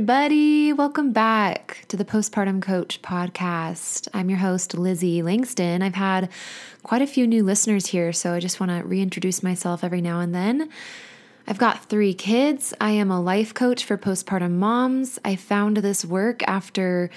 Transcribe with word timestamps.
Everybody. 0.00 0.72
Welcome 0.72 1.12
back 1.12 1.84
to 1.88 1.96
the 1.98 2.06
Postpartum 2.06 2.62
Coach 2.62 3.02
podcast. 3.02 4.08
I'm 4.14 4.30
your 4.30 4.38
host, 4.38 4.72
Lizzie 4.72 5.20
Langston. 5.20 5.82
I've 5.82 5.94
had 5.94 6.30
quite 6.82 7.02
a 7.02 7.06
few 7.06 7.26
new 7.26 7.44
listeners 7.44 7.84
here, 7.84 8.10
so 8.14 8.32
I 8.32 8.40
just 8.40 8.60
want 8.60 8.72
to 8.72 8.82
reintroduce 8.82 9.42
myself 9.42 9.84
every 9.84 10.00
now 10.00 10.20
and 10.20 10.34
then. 10.34 10.70
I've 11.46 11.58
got 11.58 11.84
three 11.84 12.14
kids. 12.14 12.72
I 12.80 12.92
am 12.92 13.10
a 13.10 13.20
life 13.20 13.52
coach 13.52 13.84
for 13.84 13.98
postpartum 13.98 14.52
moms. 14.52 15.18
I 15.22 15.36
found 15.36 15.76
this 15.76 16.02
work 16.02 16.42
after 16.48 17.10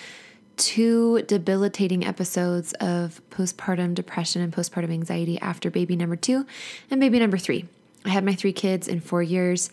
two 0.57 1.21
debilitating 1.21 2.05
episodes 2.05 2.73
of 2.81 3.21
postpartum 3.29 3.93
depression 3.93 4.41
and 4.41 4.51
postpartum 4.51 4.91
anxiety 4.91 5.39
after 5.39 5.71
baby 5.71 5.95
number 5.95 6.17
two 6.17 6.45
and 6.91 6.99
baby 6.99 7.17
number 7.17 7.37
three. 7.37 7.63
I 8.03 8.09
had 8.09 8.25
my 8.25 8.35
three 8.35 8.51
kids 8.51 8.89
in 8.89 8.99
four 8.99 9.23
years 9.23 9.69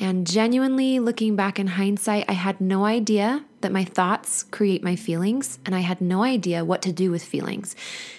and 0.00 0.26
genuinely 0.26 0.98
looking 0.98 1.36
back 1.36 1.58
in 1.58 1.66
hindsight, 1.66 2.24
I 2.28 2.32
had 2.32 2.60
no 2.60 2.84
idea 2.84 3.44
that 3.60 3.72
my 3.72 3.84
thoughts 3.84 4.42
create 4.42 4.82
my 4.82 4.96
feelings, 4.96 5.58
and 5.64 5.74
I 5.74 5.80
had 5.80 6.00
no 6.00 6.22
idea 6.22 6.64
what 6.64 6.82
to 6.82 6.92
do 6.92 7.10
with 7.10 7.22
feelings. 7.22 7.76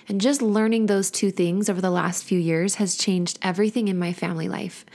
And 0.07 0.21
just 0.21 0.41
learning 0.41 0.85
those 0.85 1.11
two 1.11 1.31
things 1.31 1.69
over 1.69 1.81
the 1.81 1.89
last 1.89 2.23
few 2.23 2.39
years 2.39 2.75
has 2.75 2.95
changed 2.95 3.39
everything 3.41 3.87
in 3.87 3.99
my 3.99 4.13
family 4.13 4.47
life. 4.47 4.85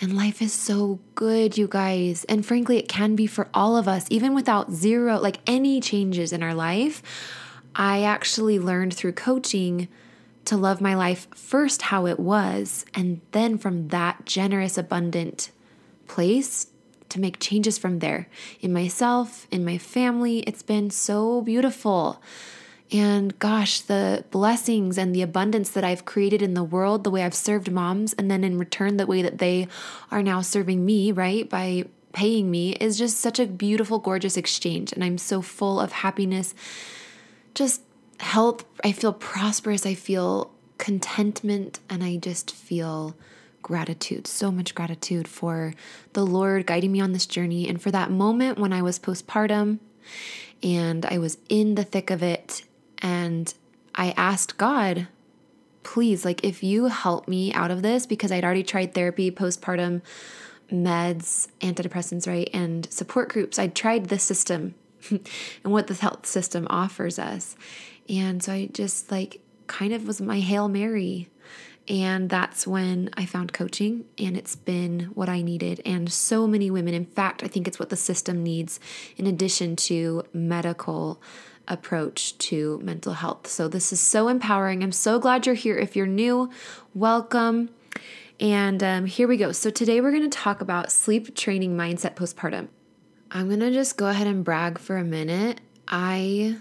And 0.00 0.16
life 0.16 0.42
is 0.42 0.52
so 0.52 0.98
good, 1.14 1.56
you 1.56 1.68
guys. 1.68 2.24
And 2.24 2.44
frankly, 2.44 2.76
it 2.76 2.88
can 2.88 3.14
be 3.14 3.26
for 3.26 3.48
all 3.54 3.76
of 3.76 3.86
us, 3.86 4.06
even 4.10 4.34
without 4.34 4.72
zero, 4.72 5.18
like 5.18 5.38
any 5.46 5.80
changes 5.80 6.32
in 6.32 6.42
our 6.42 6.54
life. 6.54 7.02
I 7.74 8.02
actually 8.02 8.58
learned 8.58 8.94
through 8.94 9.12
coaching 9.12 9.88
to 10.44 10.56
love 10.56 10.80
my 10.80 10.94
life 10.94 11.28
first 11.34 11.82
how 11.82 12.06
it 12.06 12.18
was, 12.18 12.84
and 12.94 13.20
then 13.30 13.56
from 13.56 13.88
that 13.88 14.26
generous, 14.26 14.76
abundant 14.76 15.50
place 16.12 16.66
to 17.08 17.20
make 17.20 17.40
changes 17.40 17.78
from 17.78 17.98
there 18.00 18.28
in 18.60 18.72
myself, 18.72 19.46
in 19.50 19.64
my 19.64 19.78
family. 19.78 20.40
It's 20.40 20.62
been 20.62 20.90
so 20.90 21.40
beautiful. 21.40 22.22
And 22.90 23.38
gosh, 23.38 23.80
the 23.80 24.24
blessings 24.30 24.98
and 24.98 25.14
the 25.14 25.22
abundance 25.22 25.70
that 25.70 25.84
I've 25.84 26.04
created 26.04 26.42
in 26.42 26.52
the 26.52 26.64
world, 26.64 27.04
the 27.04 27.10
way 27.10 27.22
I've 27.22 27.34
served 27.34 27.70
moms, 27.70 28.12
and 28.12 28.30
then 28.30 28.44
in 28.44 28.58
return, 28.58 28.98
the 28.98 29.06
way 29.06 29.22
that 29.22 29.38
they 29.38 29.68
are 30.10 30.22
now 30.22 30.42
serving 30.42 30.84
me, 30.84 31.12
right, 31.12 31.48
by 31.48 31.86
paying 32.12 32.50
me, 32.50 32.72
is 32.74 32.98
just 32.98 33.18
such 33.18 33.38
a 33.38 33.46
beautiful, 33.46 33.98
gorgeous 33.98 34.36
exchange. 34.36 34.92
And 34.92 35.02
I'm 35.02 35.16
so 35.16 35.40
full 35.40 35.80
of 35.80 35.92
happiness, 35.92 36.54
just 37.54 37.80
health. 38.20 38.66
I 38.84 38.92
feel 38.92 39.14
prosperous. 39.14 39.86
I 39.86 39.94
feel 39.94 40.50
contentment, 40.76 41.80
and 41.88 42.04
I 42.04 42.16
just 42.16 42.50
feel 42.50 43.16
gratitude, 43.62 44.26
so 44.26 44.50
much 44.50 44.74
gratitude 44.74 45.28
for 45.28 45.74
the 46.12 46.26
Lord 46.26 46.66
guiding 46.66 46.92
me 46.92 47.00
on 47.00 47.12
this 47.12 47.26
journey 47.26 47.68
and 47.68 47.80
for 47.80 47.90
that 47.90 48.10
moment 48.10 48.58
when 48.58 48.72
I 48.72 48.82
was 48.82 48.98
postpartum 48.98 49.78
and 50.62 51.06
I 51.06 51.18
was 51.18 51.38
in 51.48 51.74
the 51.74 51.84
thick 51.84 52.10
of 52.10 52.22
it. 52.22 52.64
And 52.98 53.52
I 53.94 54.12
asked 54.16 54.58
God, 54.58 55.08
please, 55.82 56.24
like, 56.24 56.44
if 56.44 56.62
you 56.62 56.86
help 56.86 57.26
me 57.26 57.52
out 57.52 57.70
of 57.70 57.82
this, 57.82 58.06
because 58.06 58.30
I'd 58.30 58.44
already 58.44 58.62
tried 58.62 58.94
therapy, 58.94 59.30
postpartum 59.30 60.02
meds, 60.70 61.48
antidepressants, 61.60 62.26
right? 62.26 62.48
And 62.52 62.90
support 62.92 63.28
groups. 63.28 63.58
I'd 63.58 63.74
tried 63.74 64.06
the 64.06 64.18
system 64.18 64.74
and 65.10 65.20
what 65.64 65.88
the 65.88 65.94
health 65.94 66.26
system 66.26 66.66
offers 66.70 67.18
us. 67.18 67.56
And 68.08 68.42
so 68.42 68.52
I 68.52 68.66
just 68.66 69.10
like 69.10 69.40
kind 69.66 69.92
of 69.92 70.06
was 70.06 70.20
my 70.20 70.40
Hail 70.40 70.68
Mary 70.68 71.28
and 71.88 72.30
that's 72.30 72.66
when 72.66 73.10
I 73.14 73.26
found 73.26 73.52
coaching, 73.52 74.04
and 74.16 74.36
it's 74.36 74.54
been 74.54 75.10
what 75.14 75.28
I 75.28 75.42
needed. 75.42 75.80
And 75.84 76.12
so 76.12 76.46
many 76.46 76.70
women, 76.70 76.94
in 76.94 77.06
fact, 77.06 77.42
I 77.42 77.48
think 77.48 77.66
it's 77.66 77.78
what 77.78 77.88
the 77.88 77.96
system 77.96 78.42
needs 78.42 78.78
in 79.16 79.26
addition 79.26 79.74
to 79.76 80.22
medical 80.32 81.20
approach 81.66 82.38
to 82.38 82.80
mental 82.82 83.14
health. 83.14 83.48
So, 83.48 83.66
this 83.66 83.92
is 83.92 84.00
so 84.00 84.28
empowering. 84.28 84.82
I'm 84.82 84.92
so 84.92 85.18
glad 85.18 85.44
you're 85.44 85.54
here. 85.56 85.76
If 85.76 85.96
you're 85.96 86.06
new, 86.06 86.50
welcome. 86.94 87.70
And 88.38 88.82
um, 88.82 89.06
here 89.06 89.26
we 89.26 89.36
go. 89.36 89.50
So, 89.50 89.68
today 89.70 90.00
we're 90.00 90.12
going 90.12 90.28
to 90.28 90.38
talk 90.38 90.60
about 90.60 90.92
sleep 90.92 91.34
training 91.34 91.76
mindset 91.76 92.14
postpartum. 92.14 92.68
I'm 93.32 93.48
going 93.48 93.60
to 93.60 93.72
just 93.72 93.96
go 93.96 94.06
ahead 94.06 94.26
and 94.28 94.44
brag 94.44 94.78
for 94.78 94.98
a 94.98 95.04
minute. 95.04 95.60
I 95.88 96.58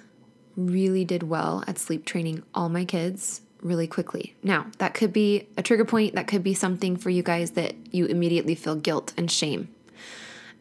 really 0.55 1.05
did 1.05 1.23
well 1.23 1.63
at 1.67 1.77
sleep 1.77 2.05
training 2.05 2.43
all 2.53 2.69
my 2.69 2.85
kids 2.85 3.41
really 3.61 3.87
quickly. 3.87 4.35
Now, 4.43 4.67
that 4.79 4.93
could 4.93 5.13
be 5.13 5.47
a 5.57 5.63
trigger 5.63 5.85
point, 5.85 6.15
that 6.15 6.27
could 6.27 6.43
be 6.43 6.53
something 6.53 6.97
for 6.97 7.09
you 7.09 7.23
guys 7.23 7.51
that 7.51 7.75
you 7.91 8.05
immediately 8.05 8.55
feel 8.55 8.75
guilt 8.75 9.13
and 9.17 9.29
shame. 9.29 9.69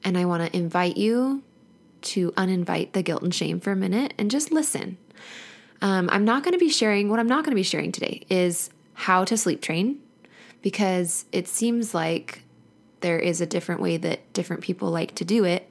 And 0.05 0.17
I 0.17 0.25
want 0.25 0.51
to 0.51 0.57
invite 0.57 0.97
you 0.97 1.43
to 2.03 2.33
uninvite 2.33 2.93
the 2.93 3.03
guilt 3.03 3.23
and 3.23 3.35
shame 3.35 3.61
for 3.61 3.73
a 3.73 3.77
minute 3.77 4.15
and 4.19 4.31
just 4.31 4.51
listen. 4.51 4.97
Um, 5.83 6.09
I'm 6.13 6.25
not 6.25 6.43
going 6.43 6.53
to 6.53 6.59
be 6.59 6.69
sharing, 6.69 7.09
what 7.09 7.21
I'm 7.21 7.27
not 7.27 7.45
going 7.45 7.53
to 7.53 7.57
be 7.57 7.63
sharing 7.63 7.93
today 7.93 8.23
is 8.29 8.71
how 8.95 9.25
to 9.25 9.37
sleep 9.37 9.63
train 9.63 10.01
because 10.63 11.25
it 11.33 11.49
seems 11.49 11.95
like 11.95 12.43
there 13.01 13.19
is 13.19 13.41
a 13.41 13.47
different 13.47 13.81
way 13.81 13.97
that 13.97 14.31
different 14.33 14.63
people 14.63 14.91
like 14.91 15.15
to 15.17 15.25
do 15.25 15.45
it. 15.45 15.69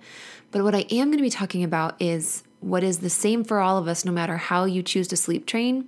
But 0.51 0.63
what 0.63 0.73
I 0.73 0.85
am 0.89 1.09
going 1.09 1.17
to 1.17 1.23
be 1.23 1.29
talking 1.29 1.63
about 1.63 1.95
is 1.99 2.43
what 2.61 2.83
is 2.83 2.99
the 2.99 3.09
same 3.09 3.43
for 3.43 3.59
all 3.59 3.77
of 3.77 3.87
us, 3.87 4.03
no 4.03 4.11
matter 4.11 4.37
how 4.37 4.65
you 4.65 4.83
choose 4.83 5.07
to 5.07 5.17
sleep 5.17 5.45
train, 5.45 5.87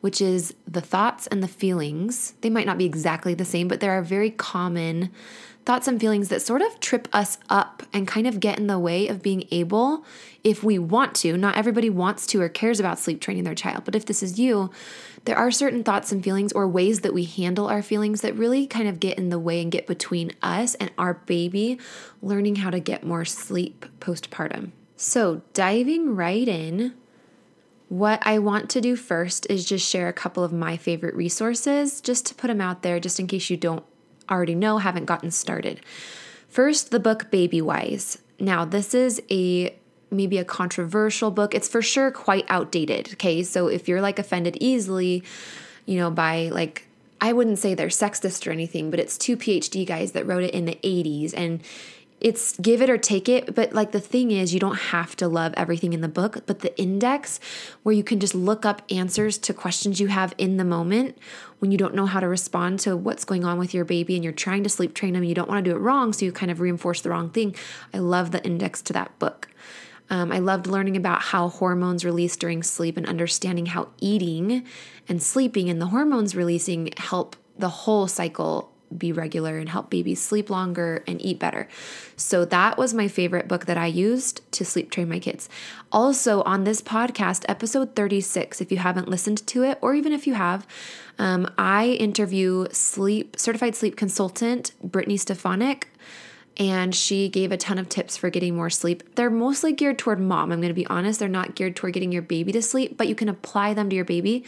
which 0.00 0.20
is 0.20 0.54
the 0.66 0.80
thoughts 0.80 1.26
and 1.28 1.42
the 1.42 1.48
feelings. 1.48 2.34
They 2.40 2.50
might 2.50 2.66
not 2.66 2.78
be 2.78 2.84
exactly 2.84 3.34
the 3.34 3.44
same, 3.44 3.68
but 3.68 3.80
there 3.80 3.92
are 3.92 4.02
very 4.02 4.30
common 4.30 5.10
thoughts 5.64 5.86
and 5.86 6.00
feelings 6.00 6.28
that 6.28 6.42
sort 6.42 6.60
of 6.60 6.80
trip 6.80 7.08
us 7.12 7.38
up 7.48 7.84
and 7.92 8.08
kind 8.08 8.26
of 8.26 8.40
get 8.40 8.58
in 8.58 8.66
the 8.66 8.78
way 8.78 9.06
of 9.06 9.22
being 9.22 9.46
able, 9.52 10.04
if 10.42 10.64
we 10.64 10.78
want 10.78 11.14
to, 11.14 11.36
not 11.36 11.56
everybody 11.56 11.88
wants 11.88 12.26
to 12.26 12.40
or 12.40 12.48
cares 12.48 12.80
about 12.80 12.98
sleep 12.98 13.20
training 13.20 13.44
their 13.44 13.54
child, 13.54 13.84
but 13.84 13.94
if 13.94 14.04
this 14.04 14.22
is 14.22 14.40
you, 14.40 14.70
there 15.24 15.36
are 15.36 15.52
certain 15.52 15.84
thoughts 15.84 16.10
and 16.10 16.24
feelings 16.24 16.52
or 16.52 16.66
ways 16.66 17.00
that 17.00 17.14
we 17.14 17.24
handle 17.24 17.68
our 17.68 17.80
feelings 17.80 18.22
that 18.22 18.34
really 18.34 18.66
kind 18.66 18.88
of 18.88 18.98
get 18.98 19.18
in 19.18 19.28
the 19.28 19.38
way 19.38 19.62
and 19.62 19.70
get 19.70 19.86
between 19.86 20.32
us 20.42 20.74
and 20.74 20.90
our 20.98 21.14
baby 21.14 21.78
learning 22.20 22.56
how 22.56 22.70
to 22.70 22.80
get 22.80 23.04
more 23.04 23.24
sleep 23.24 23.86
postpartum. 24.00 24.72
So, 25.02 25.42
diving 25.52 26.14
right 26.14 26.46
in, 26.46 26.94
what 27.88 28.24
I 28.24 28.38
want 28.38 28.70
to 28.70 28.80
do 28.80 28.94
first 28.94 29.48
is 29.50 29.64
just 29.64 29.90
share 29.90 30.06
a 30.06 30.12
couple 30.12 30.44
of 30.44 30.52
my 30.52 30.76
favorite 30.76 31.16
resources 31.16 32.00
just 32.00 32.24
to 32.26 32.36
put 32.36 32.46
them 32.46 32.60
out 32.60 32.82
there, 32.82 33.00
just 33.00 33.18
in 33.18 33.26
case 33.26 33.50
you 33.50 33.56
don't 33.56 33.82
already 34.30 34.54
know, 34.54 34.78
haven't 34.78 35.06
gotten 35.06 35.32
started. 35.32 35.80
First, 36.48 36.92
the 36.92 37.00
book 37.00 37.32
Baby 37.32 37.60
Wise. 37.60 38.18
Now, 38.38 38.64
this 38.64 38.94
is 38.94 39.20
a 39.28 39.76
maybe 40.12 40.38
a 40.38 40.44
controversial 40.44 41.32
book. 41.32 41.52
It's 41.52 41.68
for 41.68 41.82
sure 41.82 42.12
quite 42.12 42.46
outdated. 42.48 43.14
Okay. 43.14 43.42
So 43.42 43.66
if 43.66 43.88
you're 43.88 44.00
like 44.00 44.20
offended 44.20 44.56
easily, 44.60 45.24
you 45.84 45.96
know, 45.96 46.12
by 46.12 46.48
like, 46.50 46.86
I 47.20 47.32
wouldn't 47.32 47.58
say 47.58 47.74
they're 47.74 47.88
sexist 47.88 48.46
or 48.46 48.52
anything, 48.52 48.88
but 48.92 49.00
it's 49.00 49.18
two 49.18 49.36
PhD 49.36 49.84
guys 49.84 50.12
that 50.12 50.28
wrote 50.28 50.44
it 50.44 50.54
in 50.54 50.64
the 50.64 50.78
80s. 50.84 51.34
And 51.36 51.60
it's 52.22 52.56
give 52.58 52.80
it 52.80 52.88
or 52.88 52.96
take 52.96 53.28
it. 53.28 53.54
But 53.54 53.72
like 53.72 53.90
the 53.90 54.00
thing 54.00 54.30
is, 54.30 54.54
you 54.54 54.60
don't 54.60 54.76
have 54.76 55.16
to 55.16 55.28
love 55.28 55.52
everything 55.56 55.92
in 55.92 56.00
the 56.00 56.08
book, 56.08 56.46
but 56.46 56.60
the 56.60 56.78
index 56.80 57.40
where 57.82 57.94
you 57.94 58.04
can 58.04 58.20
just 58.20 58.34
look 58.34 58.64
up 58.64 58.82
answers 58.90 59.36
to 59.38 59.52
questions 59.52 60.00
you 60.00 60.06
have 60.06 60.32
in 60.38 60.56
the 60.56 60.64
moment 60.64 61.18
when 61.58 61.72
you 61.72 61.78
don't 61.78 61.94
know 61.94 62.06
how 62.06 62.20
to 62.20 62.28
respond 62.28 62.78
to 62.80 62.96
what's 62.96 63.24
going 63.24 63.44
on 63.44 63.58
with 63.58 63.74
your 63.74 63.84
baby 63.84 64.14
and 64.14 64.22
you're 64.24 64.32
trying 64.32 64.62
to 64.62 64.68
sleep 64.68 64.94
train 64.94 65.14
them, 65.14 65.24
you 65.24 65.34
don't 65.34 65.48
want 65.48 65.64
to 65.64 65.70
do 65.70 65.76
it 65.76 65.80
wrong, 65.80 66.12
so 66.12 66.24
you 66.24 66.32
kind 66.32 66.50
of 66.50 66.60
reinforce 66.60 67.00
the 67.00 67.10
wrong 67.10 67.30
thing. 67.30 67.54
I 67.92 67.98
love 67.98 68.30
the 68.30 68.44
index 68.44 68.82
to 68.82 68.92
that 68.94 69.18
book. 69.18 69.48
Um, 70.10 70.30
I 70.30 70.40
loved 70.40 70.66
learning 70.66 70.96
about 70.96 71.22
how 71.22 71.48
hormones 71.48 72.04
release 72.04 72.36
during 72.36 72.62
sleep 72.62 72.96
and 72.96 73.06
understanding 73.06 73.66
how 73.66 73.88
eating 74.00 74.64
and 75.08 75.22
sleeping 75.22 75.70
and 75.70 75.80
the 75.80 75.86
hormones 75.86 76.34
releasing 76.36 76.90
help 76.96 77.36
the 77.58 77.68
whole 77.68 78.06
cycle 78.06 78.71
be 78.98 79.12
regular 79.12 79.58
and 79.58 79.68
help 79.68 79.90
babies 79.90 80.20
sleep 80.22 80.50
longer 80.50 81.02
and 81.06 81.24
eat 81.24 81.38
better. 81.38 81.68
So 82.16 82.44
that 82.46 82.78
was 82.78 82.94
my 82.94 83.08
favorite 83.08 83.48
book 83.48 83.66
that 83.66 83.78
I 83.78 83.86
used 83.86 84.40
to 84.52 84.64
sleep 84.64 84.90
train 84.90 85.08
my 85.08 85.18
kids. 85.18 85.48
Also, 85.90 86.42
on 86.42 86.64
this 86.64 86.80
podcast, 86.80 87.44
episode 87.48 87.94
36, 87.96 88.60
if 88.60 88.70
you 88.70 88.78
haven't 88.78 89.08
listened 89.08 89.46
to 89.48 89.62
it, 89.64 89.78
or 89.80 89.94
even 89.94 90.12
if 90.12 90.26
you 90.26 90.34
have, 90.34 90.66
um, 91.18 91.50
I 91.58 91.88
interview 91.88 92.66
sleep 92.72 93.36
certified 93.38 93.74
sleep 93.74 93.96
consultant 93.96 94.72
Brittany 94.82 95.16
Stefanik. 95.16 95.88
and 96.58 96.94
she 96.94 97.30
gave 97.30 97.50
a 97.50 97.56
ton 97.56 97.78
of 97.78 97.88
tips 97.88 98.16
for 98.16 98.28
getting 98.28 98.54
more 98.54 98.68
sleep. 98.68 99.14
They're 99.14 99.30
mostly 99.30 99.72
geared 99.72 99.98
toward 99.98 100.20
mom. 100.20 100.52
I'm 100.52 100.60
going 100.60 100.68
to 100.68 100.74
be 100.74 100.86
honest, 100.86 101.18
they're 101.18 101.28
not 101.28 101.54
geared 101.54 101.76
toward 101.76 101.94
getting 101.94 102.12
your 102.12 102.22
baby 102.22 102.52
to 102.52 102.60
sleep, 102.60 102.98
but 102.98 103.08
you 103.08 103.14
can 103.14 103.30
apply 103.30 103.72
them 103.72 103.88
to 103.88 103.96
your 103.96 104.04
baby. 104.04 104.44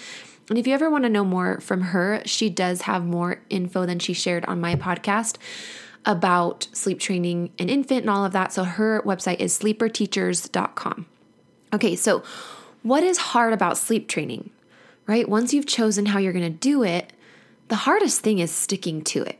And 0.50 0.58
if 0.58 0.66
you 0.66 0.74
ever 0.74 0.90
want 0.90 1.04
to 1.04 1.10
know 1.10 1.24
more 1.24 1.60
from 1.60 1.80
her, 1.80 2.22
she 2.26 2.50
does 2.50 2.82
have 2.82 3.04
more 3.04 3.40
info 3.48 3.86
than 3.86 3.98
she 3.98 4.12
shared 4.12 4.44
on 4.44 4.60
my 4.60 4.74
podcast 4.74 5.36
about 6.04 6.68
sleep 6.72 7.00
training 7.00 7.50
an 7.58 7.68
infant 7.68 8.02
and 8.02 8.10
all 8.10 8.24
of 8.24 8.32
that. 8.32 8.52
So 8.52 8.64
her 8.64 9.02
website 9.06 9.40
is 9.40 9.58
sleeperteachers.com. 9.58 11.06
Okay, 11.72 11.96
so 11.96 12.22
what 12.82 13.02
is 13.02 13.18
hard 13.18 13.52
about 13.52 13.78
sleep 13.78 14.08
training? 14.08 14.50
Right? 15.06 15.28
Once 15.28 15.52
you've 15.52 15.66
chosen 15.66 16.06
how 16.06 16.18
you're 16.18 16.32
going 16.32 16.50
to 16.50 16.58
do 16.58 16.82
it, 16.82 17.12
the 17.68 17.76
hardest 17.76 18.20
thing 18.20 18.38
is 18.38 18.50
sticking 18.50 19.02
to 19.04 19.22
it, 19.22 19.38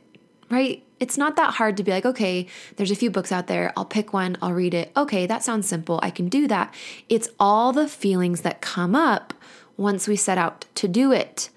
right? 0.49 0.83
It's 0.99 1.17
not 1.17 1.35
that 1.35 1.55
hard 1.55 1.77
to 1.77 1.83
be 1.83 1.91
like, 1.91 2.05
okay, 2.05 2.47
there's 2.75 2.91
a 2.91 2.95
few 2.95 3.11
books 3.11 3.31
out 3.31 3.47
there. 3.47 3.73
I'll 3.75 3.85
pick 3.85 4.13
one, 4.13 4.37
I'll 4.41 4.53
read 4.53 4.73
it. 4.73 4.91
Okay, 4.95 5.25
that 5.27 5.43
sounds 5.43 5.67
simple. 5.67 5.99
I 6.01 6.09
can 6.09 6.29
do 6.29 6.47
that. 6.47 6.73
It's 7.09 7.29
all 7.39 7.73
the 7.73 7.87
feelings 7.87 8.41
that 8.41 8.61
come 8.61 8.95
up 8.95 9.33
once 9.77 10.07
we 10.07 10.15
set 10.15 10.37
out 10.37 10.65
to 10.75 10.87
do 10.87 11.11
it. 11.11 11.49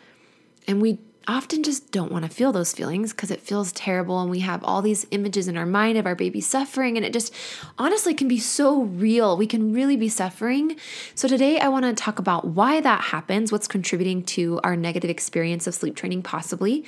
And 0.67 0.83
we 0.83 0.99
often 1.29 1.63
just 1.63 1.93
don't 1.93 2.11
want 2.11 2.25
to 2.25 2.31
feel 2.31 2.53
those 2.53 2.73
feelings 2.73 3.13
because 3.13 3.31
it 3.31 3.41
feels 3.41 3.71
terrible 3.73 4.21
and 4.23 4.31
we 4.31 4.41
have 4.41 4.65
all 4.65 4.81
these 4.81 5.07
images 5.11 5.47
in 5.47 5.59
our 5.59 5.67
mind 5.67 5.99
of 5.99 6.07
our 6.07 6.15
baby 6.15 6.41
suffering 6.41 6.97
and 6.97 7.05
it 7.05 7.13
just 7.13 7.35
honestly 7.77 8.15
can 8.15 8.27
be 8.27 8.39
so 8.39 8.85
real. 8.85 9.37
We 9.37 9.47
can 9.47 9.75
really 9.75 9.97
be 9.97 10.09
suffering. 10.09 10.77
So 11.15 11.29
today 11.29 11.59
I 11.61 11.69
want 11.69 11.85
to 11.85 11.93
talk 11.93 12.19
about 12.19 12.47
why 12.47 12.81
that 12.81 13.03
happens, 13.03 13.53
what's 13.53 13.69
contributing 13.69 14.23
to 14.25 14.59
our 14.65 14.75
negative 14.75 15.11
experience 15.11 15.67
of 15.67 15.75
sleep 15.75 15.95
training 15.95 16.23
possibly. 16.23 16.87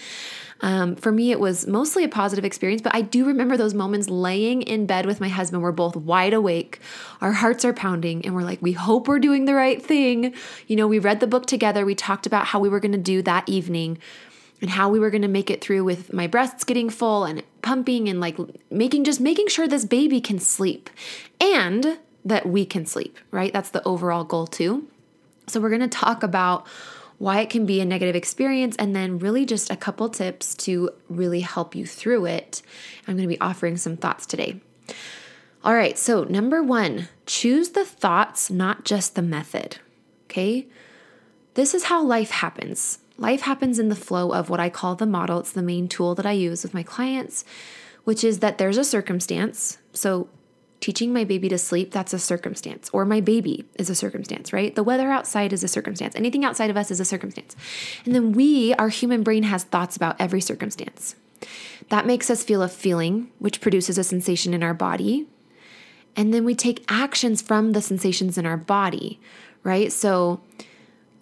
Um, 0.62 0.94
for 0.96 1.10
me, 1.10 1.30
it 1.30 1.40
was 1.40 1.66
mostly 1.66 2.04
a 2.04 2.08
positive 2.08 2.44
experience, 2.44 2.82
but 2.82 2.94
I 2.94 3.00
do 3.00 3.24
remember 3.24 3.56
those 3.56 3.74
moments 3.74 4.08
laying 4.08 4.62
in 4.62 4.86
bed 4.86 5.06
with 5.06 5.20
my 5.20 5.28
husband. 5.28 5.62
We're 5.62 5.72
both 5.72 5.96
wide 5.96 6.34
awake, 6.34 6.80
our 7.20 7.32
hearts 7.32 7.64
are 7.64 7.72
pounding, 7.72 8.24
and 8.24 8.34
we're 8.34 8.42
like, 8.42 8.60
we 8.60 8.72
hope 8.72 9.08
we're 9.08 9.18
doing 9.18 9.46
the 9.46 9.54
right 9.54 9.82
thing. 9.82 10.34
You 10.66 10.76
know, 10.76 10.86
we 10.86 10.98
read 10.98 11.20
the 11.20 11.26
book 11.26 11.46
together, 11.46 11.84
we 11.84 11.94
talked 11.94 12.26
about 12.26 12.46
how 12.46 12.60
we 12.60 12.68
were 12.68 12.80
going 12.80 12.92
to 12.92 12.98
do 12.98 13.22
that 13.22 13.48
evening 13.48 13.98
and 14.60 14.70
how 14.70 14.88
we 14.88 14.98
were 14.98 15.10
going 15.10 15.22
to 15.22 15.28
make 15.28 15.50
it 15.50 15.62
through 15.62 15.84
with 15.84 16.12
my 16.12 16.26
breasts 16.26 16.64
getting 16.64 16.90
full 16.90 17.24
and 17.24 17.42
pumping 17.62 18.08
and 18.08 18.20
like 18.20 18.36
making 18.70 19.04
just 19.04 19.20
making 19.20 19.48
sure 19.48 19.66
this 19.66 19.84
baby 19.84 20.20
can 20.20 20.38
sleep 20.38 20.90
and 21.40 21.98
that 22.24 22.46
we 22.46 22.66
can 22.66 22.84
sleep, 22.84 23.18
right? 23.30 23.52
That's 23.52 23.70
the 23.70 23.82
overall 23.84 24.24
goal 24.24 24.46
too. 24.46 24.86
So 25.46 25.60
we're 25.60 25.70
going 25.70 25.80
to 25.80 25.88
talk 25.88 26.22
about 26.22 26.66
why 27.20 27.40
it 27.40 27.50
can 27.50 27.66
be 27.66 27.82
a 27.82 27.84
negative 27.84 28.16
experience 28.16 28.74
and 28.78 28.96
then 28.96 29.18
really 29.18 29.44
just 29.44 29.70
a 29.70 29.76
couple 29.76 30.08
tips 30.08 30.54
to 30.54 30.88
really 31.10 31.40
help 31.40 31.74
you 31.74 31.84
through 31.84 32.24
it. 32.24 32.62
I'm 33.06 33.14
going 33.14 33.28
to 33.28 33.34
be 33.34 33.40
offering 33.42 33.76
some 33.76 33.98
thoughts 33.98 34.24
today. 34.24 34.58
All 35.62 35.74
right, 35.74 35.98
so 35.98 36.24
number 36.24 36.62
1, 36.62 37.08
choose 37.26 37.68
the 37.70 37.84
thoughts, 37.84 38.50
not 38.50 38.86
just 38.86 39.16
the 39.16 39.22
method. 39.22 39.76
Okay? 40.24 40.66
This 41.52 41.74
is 41.74 41.84
how 41.84 42.02
life 42.02 42.30
happens. 42.30 43.00
Life 43.18 43.42
happens 43.42 43.78
in 43.78 43.90
the 43.90 43.94
flow 43.94 44.32
of 44.32 44.48
what 44.48 44.58
I 44.58 44.70
call 44.70 44.96
the 44.96 45.04
model. 45.04 45.40
It's 45.40 45.52
the 45.52 45.60
main 45.60 45.88
tool 45.88 46.14
that 46.14 46.24
I 46.24 46.32
use 46.32 46.62
with 46.62 46.72
my 46.72 46.82
clients, 46.82 47.44
which 48.04 48.24
is 48.24 48.38
that 48.38 48.56
there's 48.56 48.78
a 48.78 48.84
circumstance. 48.84 49.76
So, 49.92 50.30
teaching 50.80 51.12
my 51.12 51.24
baby 51.24 51.48
to 51.48 51.58
sleep, 51.58 51.90
that's 51.92 52.14
a 52.14 52.18
circumstance, 52.18 52.88
or 52.92 53.04
my 53.04 53.20
baby 53.20 53.66
is 53.74 53.90
a 53.90 53.94
circumstance, 53.94 54.52
right? 54.52 54.74
The 54.74 54.82
weather 54.82 55.10
outside 55.10 55.52
is 55.52 55.62
a 55.62 55.68
circumstance. 55.68 56.16
Anything 56.16 56.44
outside 56.44 56.70
of 56.70 56.76
us 56.76 56.90
is 56.90 57.00
a 57.00 57.04
circumstance. 57.04 57.54
And 58.04 58.14
then 58.14 58.32
we, 58.32 58.74
our 58.74 58.88
human 58.88 59.22
brain, 59.22 59.42
has 59.42 59.64
thoughts 59.64 59.96
about 59.96 60.16
every 60.18 60.40
circumstance. 60.40 61.16
That 61.90 62.06
makes 62.06 62.30
us 62.30 62.42
feel 62.42 62.62
a 62.62 62.68
feeling, 62.68 63.30
which 63.38 63.60
produces 63.60 63.98
a 63.98 64.04
sensation 64.04 64.54
in 64.54 64.62
our 64.62 64.74
body. 64.74 65.26
And 66.16 66.32
then 66.32 66.44
we 66.44 66.54
take 66.54 66.84
actions 66.88 67.42
from 67.42 67.72
the 67.72 67.82
sensations 67.82 68.38
in 68.38 68.46
our 68.46 68.56
body, 68.56 69.20
right? 69.62 69.92
So, 69.92 70.40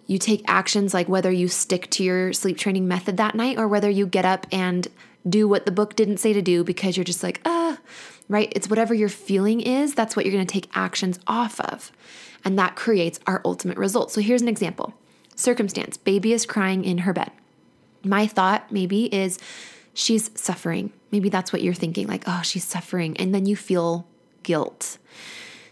you 0.07 0.17
take 0.17 0.43
actions 0.47 0.91
like 0.91 1.07
whether 1.07 1.29
you 1.29 1.47
stick 1.47 1.87
to 1.91 2.03
your 2.03 2.33
sleep 2.33 2.57
training 2.57 2.87
method 2.87 3.17
that 3.17 3.35
night 3.35 3.59
or 3.59 3.67
whether 3.67 3.91
you 3.91 4.07
get 4.07 4.25
up 4.25 4.47
and 4.51 4.87
do 5.27 5.47
what 5.47 5.67
the 5.67 5.71
book 5.71 5.95
didn't 5.95 6.17
say 6.17 6.33
to 6.33 6.41
do 6.41 6.63
because 6.63 6.97
you're 6.97 7.03
just 7.03 7.21
like, 7.21 7.39
ah, 7.45 7.77
right? 8.29 8.53
It's 8.55 8.69
whatever 8.69 8.93
your 8.93 9.09
feeling 9.09 9.59
is, 9.59 9.93
that's 9.93 10.15
what 10.15 10.25
you're 10.25 10.33
going 10.33 10.47
to 10.47 10.53
take 10.53 10.69
actions 10.73 11.19
off 11.27 11.59
of. 11.59 11.91
And 12.45 12.57
that 12.57 12.75
creates 12.77 13.19
our 13.27 13.41
ultimate 13.43 13.77
result. 13.77 14.11
So 14.11 14.21
here's 14.21 14.41
an 14.41 14.47
example 14.47 14.93
circumstance 15.35 15.97
baby 15.97 16.31
is 16.31 16.45
crying 16.45 16.85
in 16.85 16.99
her 16.99 17.13
bed. 17.13 17.31
My 18.03 18.27
thought 18.27 18.71
maybe 18.71 19.13
is 19.13 19.39
she's 19.93 20.31
suffering. 20.39 20.93
Maybe 21.11 21.29
that's 21.29 21.51
what 21.51 21.63
you're 21.63 21.73
thinking, 21.73 22.07
like, 22.07 22.23
oh, 22.27 22.41
she's 22.43 22.63
suffering. 22.63 23.17
And 23.17 23.33
then 23.33 23.45
you 23.45 23.55
feel 23.55 24.07
guilt. 24.43 24.97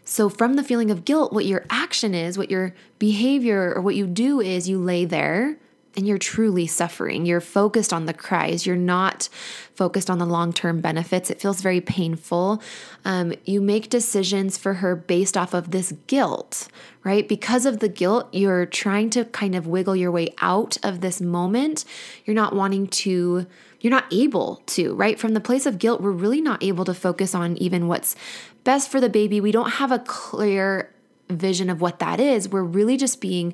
So, 0.03 0.29
from 0.29 0.55
the 0.55 0.63
feeling 0.63 0.89
of 0.89 1.05
guilt, 1.05 1.31
what 1.33 1.45
your 1.45 1.65
action 1.69 2.15
is, 2.15 2.37
what 2.37 2.49
your 2.49 2.73
behavior 2.97 3.73
or 3.75 3.81
what 3.81 3.95
you 3.95 4.07
do 4.07 4.39
is 4.39 4.67
you 4.67 4.79
lay 4.79 5.05
there 5.05 5.57
and 5.97 6.07
you're 6.07 6.19
truly 6.19 6.67
suffering. 6.67 7.25
You're 7.25 7.41
focused 7.41 7.91
on 7.91 8.05
the 8.05 8.13
cries. 8.13 8.67
You're 8.67 8.75
not 8.75 9.29
focused 9.73 10.11
on 10.11 10.19
the 10.19 10.27
long 10.27 10.53
term 10.53 10.79
benefits. 10.79 11.31
It 11.31 11.41
feels 11.41 11.61
very 11.61 11.81
painful. 11.81 12.61
Um, 13.03 13.33
you 13.45 13.59
make 13.59 13.89
decisions 13.89 14.57
for 14.57 14.75
her 14.75 14.95
based 14.95 15.35
off 15.35 15.55
of 15.55 15.71
this 15.71 15.93
guilt, 16.05 16.67
right? 17.03 17.27
Because 17.27 17.65
of 17.65 17.79
the 17.79 17.89
guilt, 17.89 18.29
you're 18.31 18.67
trying 18.67 19.09
to 19.09 19.25
kind 19.25 19.55
of 19.55 19.65
wiggle 19.65 19.95
your 19.95 20.11
way 20.11 20.29
out 20.39 20.77
of 20.83 21.01
this 21.01 21.19
moment. 21.19 21.83
You're 22.25 22.35
not 22.35 22.55
wanting 22.55 22.87
to 22.87 23.47
you're 23.79 23.91
not 23.91 24.11
able 24.11 24.61
to, 24.65 24.95
right? 24.95 25.19
From 25.19 25.33
the 25.33 25.39
place 25.39 25.65
of 25.65 25.77
guilt, 25.77 26.01
we're 26.01 26.11
really 26.11 26.41
not 26.41 26.63
able 26.63 26.83
to 26.85 26.93
focus 26.93 27.35
on 27.35 27.57
even 27.57 27.87
what's 27.87 28.15
best 28.63 28.91
for 28.91 28.99
the 28.99 29.09
baby. 29.09 29.39
We 29.39 29.51
don't 29.51 29.73
have 29.73 29.91
a 29.91 29.99
clear 29.99 30.91
vision 31.29 31.69
of 31.69 31.81
what 31.81 31.99
that 31.99 32.19
is. 32.19 32.49
We're 32.49 32.63
really 32.63 32.97
just 32.97 33.21
being 33.21 33.53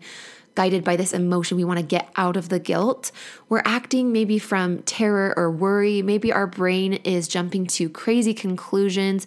guided 0.55 0.83
by 0.83 0.95
this 0.95 1.13
emotion. 1.13 1.57
We 1.57 1.63
want 1.63 1.79
to 1.79 1.85
get 1.85 2.09
out 2.15 2.38
of 2.38 2.50
the 2.50 2.59
guilt. 2.59 3.11
We're 3.50 3.63
acting 3.65 4.11
maybe 4.11 4.39
from 4.39 4.83
terror 4.83 5.33
or 5.35 5.51
worry. 5.51 6.01
Maybe 6.01 6.31
our 6.31 6.47
brain 6.47 6.94
is 6.94 7.27
jumping 7.27 7.67
to 7.67 7.89
crazy 7.89 8.33
conclusions. 8.33 9.25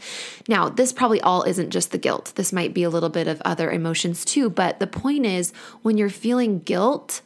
Now, 0.48 0.68
this 0.68 0.92
probably 0.92 1.20
all 1.20 1.42
isn't 1.42 1.70
just 1.70 1.90
the 1.90 1.98
guilt. 1.98 2.32
This 2.36 2.52
might 2.52 2.74
be 2.74 2.82
a 2.82 2.90
little 2.90 3.08
bit 3.08 3.28
of 3.28 3.42
other 3.44 3.70
emotions 3.70 4.24
too. 4.24 4.50
But 4.50 4.80
the 4.80 4.86
point 4.86 5.26
is, 5.26 5.52
when 5.82 5.98
you're 5.98 6.10
feeling 6.10 6.60
guilt, 6.60 7.22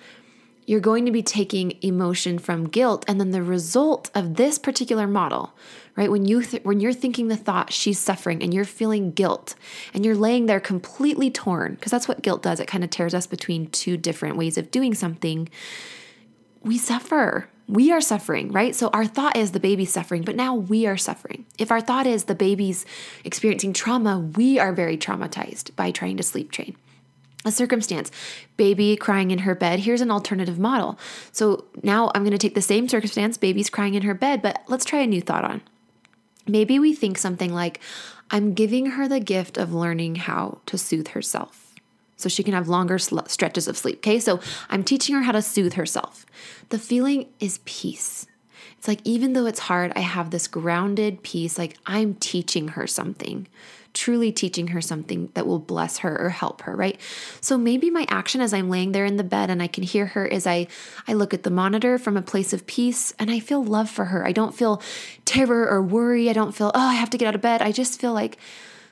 you're 0.66 0.80
going 0.80 1.04
to 1.04 1.12
be 1.12 1.22
taking 1.22 1.76
emotion 1.82 2.38
from 2.38 2.68
guilt 2.68 3.04
and 3.08 3.18
then 3.18 3.32
the 3.32 3.42
result 3.42 4.08
of 4.14 4.36
this 4.36 4.56
particular 4.56 5.06
model 5.06 5.52
right? 6.00 6.10
When 6.10 6.24
you 6.24 6.42
th- 6.42 6.64
when 6.64 6.80
you're 6.80 6.94
thinking 6.94 7.28
the 7.28 7.36
thought 7.36 7.74
she's 7.74 7.98
suffering 7.98 8.42
and 8.42 8.54
you're 8.54 8.64
feeling 8.64 9.12
guilt 9.12 9.54
and 9.92 10.02
you're 10.02 10.16
laying 10.16 10.46
there 10.46 10.58
completely 10.58 11.30
torn 11.30 11.74
because 11.74 11.92
that's 11.92 12.08
what 12.08 12.22
guilt 12.22 12.42
does. 12.42 12.58
It 12.58 12.66
kind 12.66 12.82
of 12.82 12.88
tears 12.88 13.12
us 13.12 13.26
between 13.26 13.66
two 13.66 13.98
different 13.98 14.36
ways 14.38 14.56
of 14.56 14.70
doing 14.70 14.94
something. 14.94 15.50
We 16.62 16.78
suffer. 16.78 17.50
We 17.68 17.92
are 17.92 18.00
suffering, 18.00 18.50
right? 18.50 18.74
So 18.74 18.88
our 18.94 19.04
thought 19.04 19.36
is 19.36 19.52
the 19.52 19.60
baby's 19.60 19.92
suffering, 19.92 20.22
but 20.22 20.36
now 20.36 20.54
we 20.54 20.86
are 20.86 20.96
suffering. 20.96 21.44
If 21.58 21.70
our 21.70 21.82
thought 21.82 22.06
is 22.06 22.24
the 22.24 22.34
baby's 22.34 22.86
experiencing 23.22 23.74
trauma, 23.74 24.18
we 24.18 24.58
are 24.58 24.72
very 24.72 24.96
traumatized 24.96 25.76
by 25.76 25.90
trying 25.90 26.16
to 26.16 26.22
sleep 26.22 26.50
train. 26.50 26.76
A 27.44 27.52
circumstance 27.52 28.10
baby 28.56 28.96
crying 28.96 29.30
in 29.32 29.40
her 29.40 29.54
bed. 29.54 29.80
Here's 29.80 30.00
an 30.00 30.10
alternative 30.10 30.58
model. 30.58 30.98
So 31.32 31.66
now 31.82 32.10
i'm 32.14 32.22
going 32.22 32.32
to 32.32 32.38
take 32.38 32.54
the 32.54 32.62
same 32.62 32.88
circumstance 32.88 33.36
baby's 33.36 33.68
crying 33.68 33.94
in 33.94 34.02
her 34.02 34.14
bed 34.14 34.40
but 34.40 34.62
let's 34.66 34.86
try 34.86 35.00
a 35.00 35.06
new 35.06 35.20
thought 35.20 35.44
on 35.44 35.60
maybe 36.46 36.78
we 36.78 36.94
think 36.94 37.18
something 37.18 37.52
like 37.52 37.80
i'm 38.30 38.52
giving 38.54 38.86
her 38.86 39.08
the 39.08 39.20
gift 39.20 39.56
of 39.58 39.72
learning 39.72 40.14
how 40.16 40.58
to 40.66 40.78
soothe 40.78 41.08
herself 41.08 41.74
so 42.16 42.28
she 42.28 42.42
can 42.42 42.52
have 42.52 42.68
longer 42.68 42.98
sl- 42.98 43.20
stretches 43.26 43.66
of 43.66 43.76
sleep 43.76 43.98
okay? 43.98 44.18
So 44.18 44.40
i'm 44.68 44.84
teaching 44.84 45.14
her 45.14 45.22
how 45.22 45.32
to 45.32 45.42
soothe 45.42 45.74
herself. 45.74 46.26
The 46.68 46.78
feeling 46.78 47.28
is 47.40 47.60
peace. 47.64 48.26
It's 48.78 48.86
like 48.88 49.00
even 49.04 49.32
though 49.32 49.46
it's 49.46 49.60
hard 49.60 49.92
i 49.94 50.00
have 50.00 50.30
this 50.30 50.48
grounded 50.48 51.22
peace 51.22 51.58
like 51.58 51.76
i'm 51.86 52.14
teaching 52.14 52.68
her 52.68 52.86
something 52.86 53.46
truly 53.92 54.30
teaching 54.32 54.68
her 54.68 54.80
something 54.80 55.30
that 55.34 55.46
will 55.46 55.58
bless 55.58 55.98
her 55.98 56.20
or 56.20 56.28
help 56.28 56.62
her, 56.62 56.74
right? 56.74 57.00
So 57.40 57.58
maybe 57.58 57.90
my 57.90 58.06
action 58.08 58.40
as 58.40 58.52
I'm 58.52 58.70
laying 58.70 58.92
there 58.92 59.04
in 59.04 59.16
the 59.16 59.24
bed 59.24 59.50
and 59.50 59.62
I 59.62 59.66
can 59.66 59.82
hear 59.82 60.06
her 60.06 60.26
is 60.26 60.46
I 60.46 60.68
I 61.08 61.14
look 61.14 61.34
at 61.34 61.42
the 61.42 61.50
monitor 61.50 61.98
from 61.98 62.16
a 62.16 62.22
place 62.22 62.52
of 62.52 62.66
peace 62.66 63.12
and 63.18 63.30
I 63.30 63.40
feel 63.40 63.62
love 63.64 63.90
for 63.90 64.06
her. 64.06 64.26
I 64.26 64.32
don't 64.32 64.54
feel 64.54 64.80
terror 65.24 65.68
or 65.68 65.82
worry. 65.82 66.30
I 66.30 66.32
don't 66.32 66.52
feel, 66.52 66.70
oh, 66.74 66.88
I 66.88 66.94
have 66.94 67.10
to 67.10 67.18
get 67.18 67.28
out 67.28 67.34
of 67.34 67.40
bed. 67.40 67.62
I 67.62 67.72
just 67.72 68.00
feel 68.00 68.12
like 68.12 68.38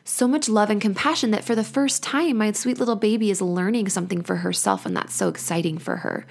so 0.05 0.27
much 0.27 0.49
love 0.49 0.71
and 0.71 0.81
compassion 0.81 1.33
that 1.33 1.45
for 1.45 1.55
the 1.55 1.63
first 1.63 2.03
time, 2.03 2.39
my 2.39 2.51
sweet 2.53 2.79
little 2.79 2.97
baby 2.97 3.31
is 3.31 3.43
learning 3.43 3.91
something 3.91 4.23
for 4.23 4.37
herself. 4.37 4.87
And 4.87 4.97
that's 4.97 5.15
so 5.15 5.29
exciting 5.29 5.77
for 5.77 5.97
her. 5.97 6.27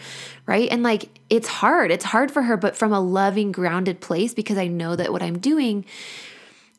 Right. 0.48 0.68
And 0.72 0.82
like, 0.82 1.10
it's 1.30 1.48
hard. 1.48 1.92
It's 1.92 2.06
hard 2.06 2.32
for 2.32 2.42
her, 2.44 2.58
but 2.58 2.76
from 2.76 2.92
a 2.92 3.00
loving, 3.00 3.52
grounded 3.52 4.02
place 4.02 4.34
because 4.34 4.58
I 4.58 4.68
know 4.68 4.96
that 4.96 5.12
what 5.12 5.22
I'm 5.22 5.38
doing 5.38 5.86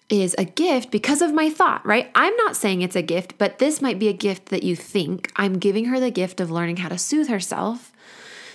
is 0.09 0.35
a 0.39 0.45
gift 0.45 0.91
because 0.91 1.21
of 1.21 1.35
my 1.35 1.51
thought, 1.51 1.85
right? 1.85 2.11
I'm 2.15 2.35
not 2.37 2.57
saying 2.57 2.83
it's 2.83 2.97
a 2.97 3.03
gift, 3.03 3.35
but 3.37 3.59
this 3.59 3.83
might 3.83 3.99
be 3.99 4.09
a 4.09 4.15
gift 4.15 4.47
that 4.47 4.63
you 4.63 4.75
think. 4.75 5.31
I'm 5.37 5.59
giving 5.59 5.87
her 5.87 6.01
the 6.01 6.11
gift 6.11 6.41
of 6.41 6.51
learning 6.51 6.79
how 6.79 6.89
to 6.89 6.99
soothe 6.99 7.29
herself 7.29 7.93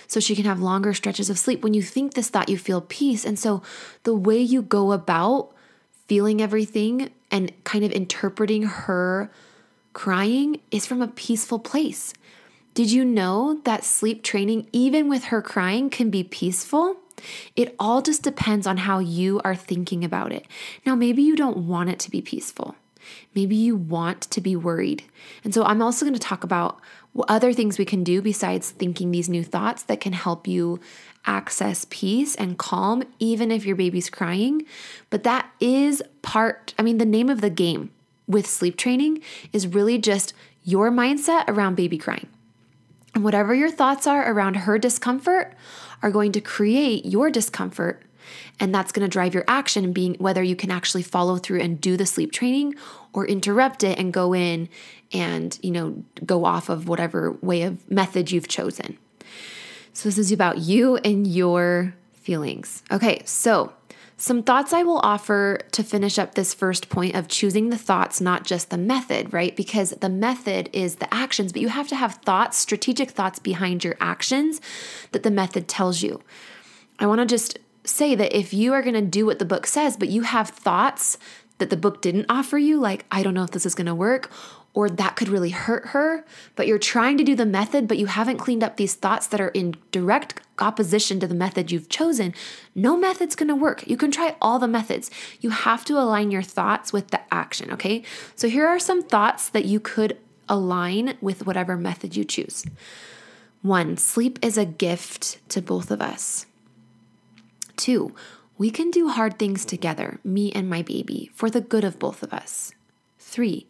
so 0.08 0.20
she 0.20 0.34
can 0.34 0.44
have 0.44 0.60
longer 0.60 0.92
stretches 0.92 1.30
of 1.30 1.38
sleep. 1.38 1.62
When 1.62 1.74
you 1.74 1.82
think 1.82 2.14
this 2.14 2.28
thought, 2.28 2.48
you 2.48 2.58
feel 2.58 2.80
peace. 2.80 3.24
And 3.24 3.38
so 3.38 3.62
the 4.02 4.14
way 4.14 4.38
you 4.38 4.62
go 4.62 4.92
about 4.92 5.52
feeling 6.08 6.42
everything 6.42 7.10
and 7.30 7.52
kind 7.64 7.84
of 7.84 7.92
interpreting 7.92 8.64
her 8.64 9.30
crying 9.92 10.60
is 10.70 10.86
from 10.86 11.00
a 11.00 11.08
peaceful 11.08 11.58
place. 11.58 12.12
Did 12.74 12.90
you 12.90 13.04
know 13.04 13.60
that 13.64 13.84
sleep 13.84 14.24
training, 14.24 14.68
even 14.72 15.08
with 15.08 15.24
her 15.26 15.40
crying, 15.40 15.88
can 15.88 16.10
be 16.10 16.24
peaceful? 16.24 16.96
It 17.56 17.74
all 17.78 18.02
just 18.02 18.22
depends 18.22 18.66
on 18.66 18.78
how 18.78 18.98
you 18.98 19.40
are 19.44 19.54
thinking 19.54 20.04
about 20.04 20.32
it. 20.32 20.46
Now, 20.84 20.94
maybe 20.94 21.22
you 21.22 21.36
don't 21.36 21.68
want 21.68 21.90
it 21.90 21.98
to 22.00 22.10
be 22.10 22.20
peaceful. 22.20 22.76
Maybe 23.34 23.54
you 23.54 23.76
want 23.76 24.22
to 24.22 24.40
be 24.40 24.56
worried. 24.56 25.04
And 25.42 25.52
so, 25.52 25.64
I'm 25.64 25.82
also 25.82 26.04
going 26.04 26.14
to 26.14 26.20
talk 26.20 26.44
about 26.44 26.80
other 27.28 27.52
things 27.52 27.78
we 27.78 27.84
can 27.84 28.02
do 28.02 28.20
besides 28.22 28.70
thinking 28.70 29.10
these 29.10 29.28
new 29.28 29.44
thoughts 29.44 29.82
that 29.84 30.00
can 30.00 30.12
help 30.12 30.48
you 30.48 30.80
access 31.26 31.86
peace 31.90 32.34
and 32.34 32.58
calm, 32.58 33.02
even 33.18 33.50
if 33.50 33.64
your 33.64 33.76
baby's 33.76 34.10
crying. 34.10 34.64
But 35.10 35.22
that 35.22 35.50
is 35.60 36.02
part, 36.22 36.74
I 36.78 36.82
mean, 36.82 36.98
the 36.98 37.06
name 37.06 37.30
of 37.30 37.40
the 37.40 37.50
game 37.50 37.90
with 38.26 38.46
sleep 38.46 38.76
training 38.76 39.22
is 39.52 39.66
really 39.66 39.98
just 39.98 40.34
your 40.62 40.90
mindset 40.90 41.44
around 41.46 41.76
baby 41.76 41.98
crying. 41.98 42.28
Whatever 43.16 43.54
your 43.54 43.70
thoughts 43.70 44.06
are 44.06 44.30
around 44.30 44.54
her 44.54 44.78
discomfort 44.78 45.54
are 46.02 46.10
going 46.10 46.32
to 46.32 46.40
create 46.40 47.06
your 47.06 47.30
discomfort. 47.30 48.02
And 48.58 48.74
that's 48.74 48.92
going 48.92 49.04
to 49.04 49.10
drive 49.10 49.34
your 49.34 49.44
action 49.46 49.92
being 49.92 50.14
whether 50.14 50.42
you 50.42 50.56
can 50.56 50.70
actually 50.70 51.02
follow 51.02 51.36
through 51.36 51.60
and 51.60 51.80
do 51.80 51.96
the 51.96 52.06
sleep 52.06 52.32
training 52.32 52.74
or 53.12 53.26
interrupt 53.26 53.84
it 53.84 53.98
and 53.98 54.12
go 54.12 54.34
in 54.34 54.68
and, 55.12 55.58
you 55.62 55.70
know, 55.70 56.02
go 56.24 56.44
off 56.44 56.68
of 56.68 56.88
whatever 56.88 57.32
way 57.40 57.62
of 57.62 57.88
method 57.90 58.30
you've 58.30 58.48
chosen. 58.48 58.98
So 59.92 60.08
this 60.08 60.18
is 60.18 60.32
about 60.32 60.58
you 60.58 60.96
and 60.98 61.26
your 61.26 61.94
feelings. 62.12 62.82
Okay, 62.90 63.22
so 63.24 63.72
some 64.16 64.42
thoughts 64.42 64.72
I 64.72 64.84
will 64.84 64.98
offer 64.98 65.58
to 65.72 65.82
finish 65.82 66.18
up 66.18 66.34
this 66.34 66.54
first 66.54 66.88
point 66.88 67.16
of 67.16 67.28
choosing 67.28 67.70
the 67.70 67.78
thoughts, 67.78 68.20
not 68.20 68.44
just 68.44 68.70
the 68.70 68.78
method, 68.78 69.32
right? 69.32 69.54
Because 69.56 69.90
the 69.90 70.08
method 70.08 70.70
is 70.72 70.96
the 70.96 71.12
actions, 71.12 71.52
but 71.52 71.62
you 71.62 71.68
have 71.68 71.88
to 71.88 71.96
have 71.96 72.14
thoughts, 72.16 72.56
strategic 72.56 73.10
thoughts 73.10 73.38
behind 73.38 73.82
your 73.82 73.96
actions 74.00 74.60
that 75.12 75.24
the 75.24 75.30
method 75.30 75.66
tells 75.66 76.02
you. 76.02 76.22
I 76.98 77.06
want 77.06 77.20
to 77.20 77.26
just 77.26 77.58
say 77.84 78.14
that 78.14 78.36
if 78.36 78.54
you 78.54 78.72
are 78.72 78.82
going 78.82 78.94
to 78.94 79.02
do 79.02 79.26
what 79.26 79.38
the 79.38 79.44
book 79.44 79.66
says, 79.66 79.96
but 79.96 80.08
you 80.08 80.22
have 80.22 80.48
thoughts 80.48 81.18
that 81.58 81.70
the 81.70 81.76
book 81.76 82.02
didn't 82.02 82.26
offer 82.28 82.58
you, 82.58 82.78
like, 82.78 83.04
I 83.10 83.22
don't 83.22 83.34
know 83.34 83.44
if 83.44 83.52
this 83.52 83.66
is 83.66 83.74
going 83.74 83.86
to 83.86 83.94
work, 83.94 84.30
or 84.74 84.90
that 84.90 85.14
could 85.14 85.28
really 85.28 85.50
hurt 85.50 85.88
her, 85.88 86.24
but 86.56 86.66
you're 86.66 86.78
trying 86.78 87.16
to 87.16 87.24
do 87.24 87.36
the 87.36 87.46
method, 87.46 87.86
but 87.86 87.96
you 87.96 88.06
haven't 88.06 88.38
cleaned 88.38 88.64
up 88.64 88.76
these 88.76 88.94
thoughts 88.94 89.28
that 89.28 89.40
are 89.40 89.48
in 89.48 89.76
direct 89.92 90.40
opposition 90.58 91.20
to 91.20 91.28
the 91.28 91.34
method 91.34 91.70
you've 91.70 91.88
chosen, 91.88 92.34
no 92.74 92.96
method's 92.96 93.36
gonna 93.36 93.54
work. 93.54 93.86
You 93.86 93.96
can 93.96 94.10
try 94.10 94.36
all 94.42 94.58
the 94.58 94.66
methods. 94.66 95.10
You 95.40 95.50
have 95.50 95.84
to 95.86 95.98
align 95.98 96.32
your 96.32 96.42
thoughts 96.42 96.92
with 96.92 97.08
the 97.08 97.20
action, 97.32 97.70
okay? 97.72 98.02
So 98.34 98.48
here 98.48 98.66
are 98.66 98.80
some 98.80 99.02
thoughts 99.02 99.48
that 99.48 99.64
you 99.64 99.78
could 99.78 100.18
align 100.48 101.16
with 101.20 101.46
whatever 101.46 101.76
method 101.76 102.16
you 102.16 102.24
choose. 102.24 102.64
One, 103.62 103.96
sleep 103.96 104.38
is 104.42 104.58
a 104.58 104.66
gift 104.66 105.38
to 105.50 105.62
both 105.62 105.90
of 105.90 106.02
us. 106.02 106.46
Two, 107.76 108.14
we 108.56 108.70
can 108.70 108.90
do 108.90 109.08
hard 109.08 109.38
things 109.38 109.64
together, 109.64 110.18
me 110.22 110.52
and 110.52 110.68
my 110.68 110.82
baby, 110.82 111.30
for 111.34 111.50
the 111.50 111.60
good 111.60 111.84
of 111.84 111.98
both 111.98 112.22
of 112.22 112.32
us. 112.32 112.72
Three, 113.18 113.66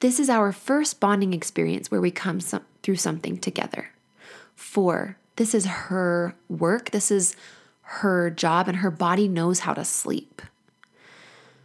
this 0.00 0.20
is 0.20 0.28
our 0.28 0.52
first 0.52 1.00
bonding 1.00 1.32
experience 1.32 1.90
where 1.90 2.00
we 2.00 2.10
come 2.10 2.40
some, 2.40 2.64
through 2.82 2.96
something 2.96 3.38
together. 3.38 3.90
Four, 4.54 5.16
this 5.36 5.54
is 5.54 5.66
her 5.66 6.34
work. 6.48 6.90
This 6.90 7.10
is 7.10 7.34
her 7.82 8.28
job, 8.28 8.68
and 8.68 8.78
her 8.78 8.90
body 8.90 9.28
knows 9.28 9.60
how 9.60 9.72
to 9.72 9.84
sleep. 9.84 10.42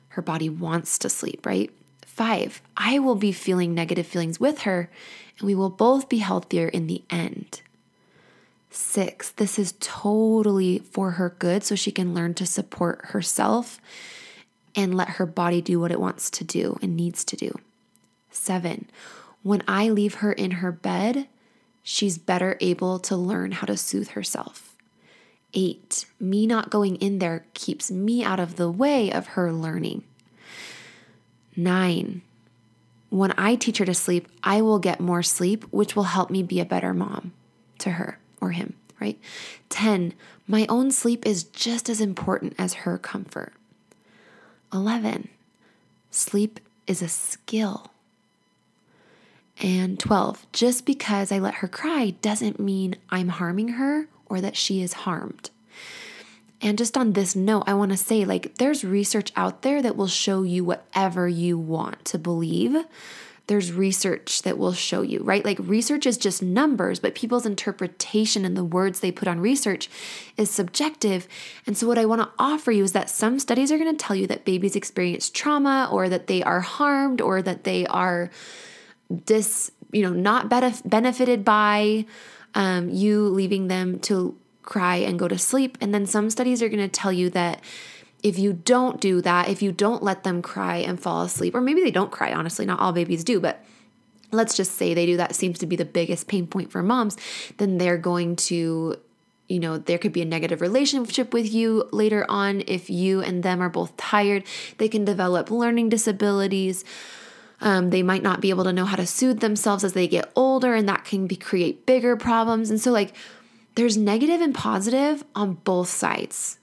Her 0.09 0.21
body 0.21 0.47
wants 0.47 0.97
to 0.99 1.09
sleep, 1.09 1.45
right? 1.45 1.69
Five, 2.05 2.61
I 2.77 2.99
will 2.99 3.15
be 3.15 3.31
feeling 3.31 3.73
negative 3.73 4.07
feelings 4.07 4.39
with 4.39 4.59
her, 4.61 4.89
and 5.37 5.47
we 5.47 5.55
will 5.55 5.69
both 5.69 6.07
be 6.07 6.19
healthier 6.19 6.67
in 6.67 6.87
the 6.87 7.03
end. 7.09 7.61
Six, 8.75 9.29
this 9.29 9.59
is 9.59 9.75
totally 9.79 10.79
for 10.79 11.11
her 11.11 11.35
good 11.37 11.63
so 11.63 11.75
she 11.75 11.91
can 11.91 12.15
learn 12.15 12.33
to 12.33 12.45
support 12.47 13.01
herself 13.05 13.79
and 14.73 14.95
let 14.95 15.09
her 15.09 15.27
body 15.27 15.61
do 15.61 15.79
what 15.79 15.91
it 15.91 15.99
wants 15.99 16.31
to 16.31 16.43
do 16.43 16.79
and 16.81 16.97
needs 16.97 17.23
to 17.25 17.35
do. 17.35 17.53
Seven, 18.31 18.89
when 19.43 19.61
I 19.67 19.89
leave 19.89 20.15
her 20.15 20.31
in 20.31 20.51
her 20.51 20.71
bed, 20.71 21.27
she's 21.83 22.17
better 22.17 22.57
able 22.61 22.97
to 22.97 23.15
learn 23.15 23.51
how 23.51 23.67
to 23.67 23.77
soothe 23.77 24.09
herself. 24.09 24.75
Eight, 25.53 26.05
me 26.19 26.47
not 26.47 26.71
going 26.71 26.95
in 26.95 27.19
there 27.19 27.45
keeps 27.53 27.91
me 27.91 28.23
out 28.23 28.39
of 28.39 28.55
the 28.55 28.71
way 28.71 29.11
of 29.11 29.27
her 29.27 29.53
learning. 29.53 30.03
Nine, 31.55 32.23
when 33.11 33.35
I 33.37 33.53
teach 33.53 33.77
her 33.77 33.85
to 33.85 33.93
sleep, 33.93 34.27
I 34.43 34.63
will 34.63 34.79
get 34.79 34.99
more 34.99 35.21
sleep, 35.21 35.63
which 35.65 35.95
will 35.95 36.05
help 36.05 36.31
me 36.31 36.41
be 36.41 36.59
a 36.59 36.65
better 36.65 36.95
mom 36.95 37.33
to 37.77 37.91
her 37.91 38.17
or 38.43 38.51
him, 38.51 38.73
right? 38.99 39.17
10, 39.69 40.13
my 40.47 40.65
own 40.67 40.91
sleep 40.91 41.25
is 41.25 41.45
just 41.45 41.89
as 41.89 42.01
important 42.01 42.53
as 42.57 42.73
her 42.73 42.97
comfort. 42.97 43.53
11, 44.73 45.29
sleep 46.11 46.59
is 46.85 47.01
a 47.01 47.07
skill. 47.07 47.91
And 49.61 49.97
12, 49.99 50.45
just 50.51 50.85
because 50.85 51.31
I 51.31 51.39
let 51.39 51.55
her 51.55 51.67
cry 51.67 52.15
doesn't 52.21 52.59
mean 52.59 52.95
I'm 53.09 53.29
harming 53.29 53.69
her 53.69 54.07
or 54.25 54.41
that 54.41 54.57
she 54.57 54.81
is 54.81 54.93
harmed. 54.93 55.51
And 56.61 56.77
just 56.77 56.97
on 56.97 57.13
this 57.13 57.35
note, 57.35 57.63
I 57.67 57.73
want 57.73 57.91
to 57.91 57.97
say 57.97 58.25
like 58.25 58.55
there's 58.55 58.83
research 58.83 59.31
out 59.35 59.61
there 59.61 59.81
that 59.81 59.95
will 59.95 60.07
show 60.07 60.43
you 60.43 60.63
whatever 60.63 61.27
you 61.27 61.57
want 61.57 62.03
to 62.05 62.17
believe. 62.17 62.75
There's 63.47 63.73
research 63.73 64.43
that 64.43 64.57
will 64.57 64.73
show 64.73 65.01
you, 65.01 65.19
right? 65.19 65.43
Like 65.43 65.59
research 65.59 66.05
is 66.05 66.17
just 66.17 66.41
numbers, 66.41 66.99
but 66.99 67.13
people's 67.13 67.45
interpretation 67.45 68.45
and 68.45 68.55
the 68.55 68.63
words 68.63 69.01
they 69.01 69.11
put 69.11 69.27
on 69.27 69.41
research 69.41 69.89
is 70.37 70.49
subjective. 70.49 71.27
And 71.67 71.77
so, 71.77 71.85
what 71.85 71.97
I 71.97 72.05
want 72.05 72.21
to 72.21 72.29
offer 72.39 72.71
you 72.71 72.83
is 72.83 72.93
that 72.93 73.09
some 73.09 73.39
studies 73.39 73.71
are 73.71 73.77
going 73.77 73.91
to 73.91 74.05
tell 74.05 74.15
you 74.15 74.27
that 74.27 74.45
babies 74.45 74.77
experience 74.77 75.29
trauma 75.29 75.89
or 75.91 76.07
that 76.07 76.27
they 76.27 76.41
are 76.41 76.61
harmed 76.61 77.19
or 77.19 77.41
that 77.41 77.65
they 77.65 77.85
are 77.87 78.31
dis 79.25 79.71
you 79.91 80.01
know 80.01 80.11
not 80.11 80.49
benef- 80.49 80.87
benefited 80.89 81.45
by 81.45 82.05
um, 82.55 82.89
you 82.89 83.27
leaving 83.27 83.67
them 83.67 83.99
to 83.99 84.37
cry 84.63 84.97
and 84.97 85.19
go 85.19 85.27
to 85.27 85.37
sleep 85.37 85.77
and 85.81 85.93
then 85.93 86.05
some 86.05 86.29
studies 86.29 86.61
are 86.61 86.69
going 86.69 86.79
to 86.79 86.87
tell 86.87 87.11
you 87.11 87.29
that 87.29 87.61
if 88.23 88.39
you 88.39 88.53
don't 88.53 88.99
do 88.99 89.21
that 89.21 89.49
if 89.49 89.61
you 89.61 89.71
don't 89.71 90.01
let 90.01 90.23
them 90.23 90.41
cry 90.41 90.77
and 90.77 90.99
fall 90.99 91.21
asleep 91.21 91.53
or 91.53 91.61
maybe 91.61 91.83
they 91.83 91.91
don't 91.91 92.11
cry 92.11 92.33
honestly 92.33 92.65
not 92.65 92.79
all 92.79 92.93
babies 92.93 93.23
do 93.23 93.39
but 93.39 93.63
let's 94.31 94.55
just 94.55 94.71
say 94.71 94.93
they 94.93 95.05
do 95.05 95.17
that 95.17 95.35
seems 95.35 95.59
to 95.59 95.67
be 95.67 95.75
the 95.75 95.85
biggest 95.85 96.27
pain 96.27 96.47
point 96.47 96.71
for 96.71 96.81
moms 96.81 97.17
then 97.57 97.77
they're 97.77 97.97
going 97.97 98.35
to 98.35 98.97
you 99.47 99.59
know, 99.59 99.77
there 99.77 99.97
could 99.97 100.13
be 100.13 100.21
a 100.21 100.25
negative 100.25 100.61
relationship 100.61 101.33
with 101.33 101.51
you 101.53 101.87
later 101.91 102.25
on 102.29 102.63
if 102.65 102.89
you 102.89 103.21
and 103.21 103.43
them 103.43 103.61
are 103.61 103.69
both 103.69 103.95
tired. 103.97 104.43
They 104.77 104.87
can 104.87 105.05
develop 105.05 105.51
learning 105.51 105.89
disabilities. 105.89 106.85
Um, 107.61 107.89
they 107.89 108.03
might 108.03 108.23
not 108.23 108.41
be 108.41 108.49
able 108.49 108.63
to 108.63 108.73
know 108.73 108.85
how 108.85 108.95
to 108.95 109.05
soothe 109.05 109.41
themselves 109.41 109.83
as 109.83 109.93
they 109.93 110.07
get 110.07 110.31
older, 110.35 110.73
and 110.73 110.87
that 110.89 111.05
can 111.05 111.27
be, 111.27 111.35
create 111.35 111.85
bigger 111.85 112.17
problems. 112.17 112.69
And 112.69 112.79
so, 112.79 112.91
like, 112.91 113.13
there's 113.75 113.95
negative 113.95 114.41
and 114.41 114.53
positive 114.55 115.23
on 115.35 115.55
both 115.63 115.89
sides. 115.89 116.57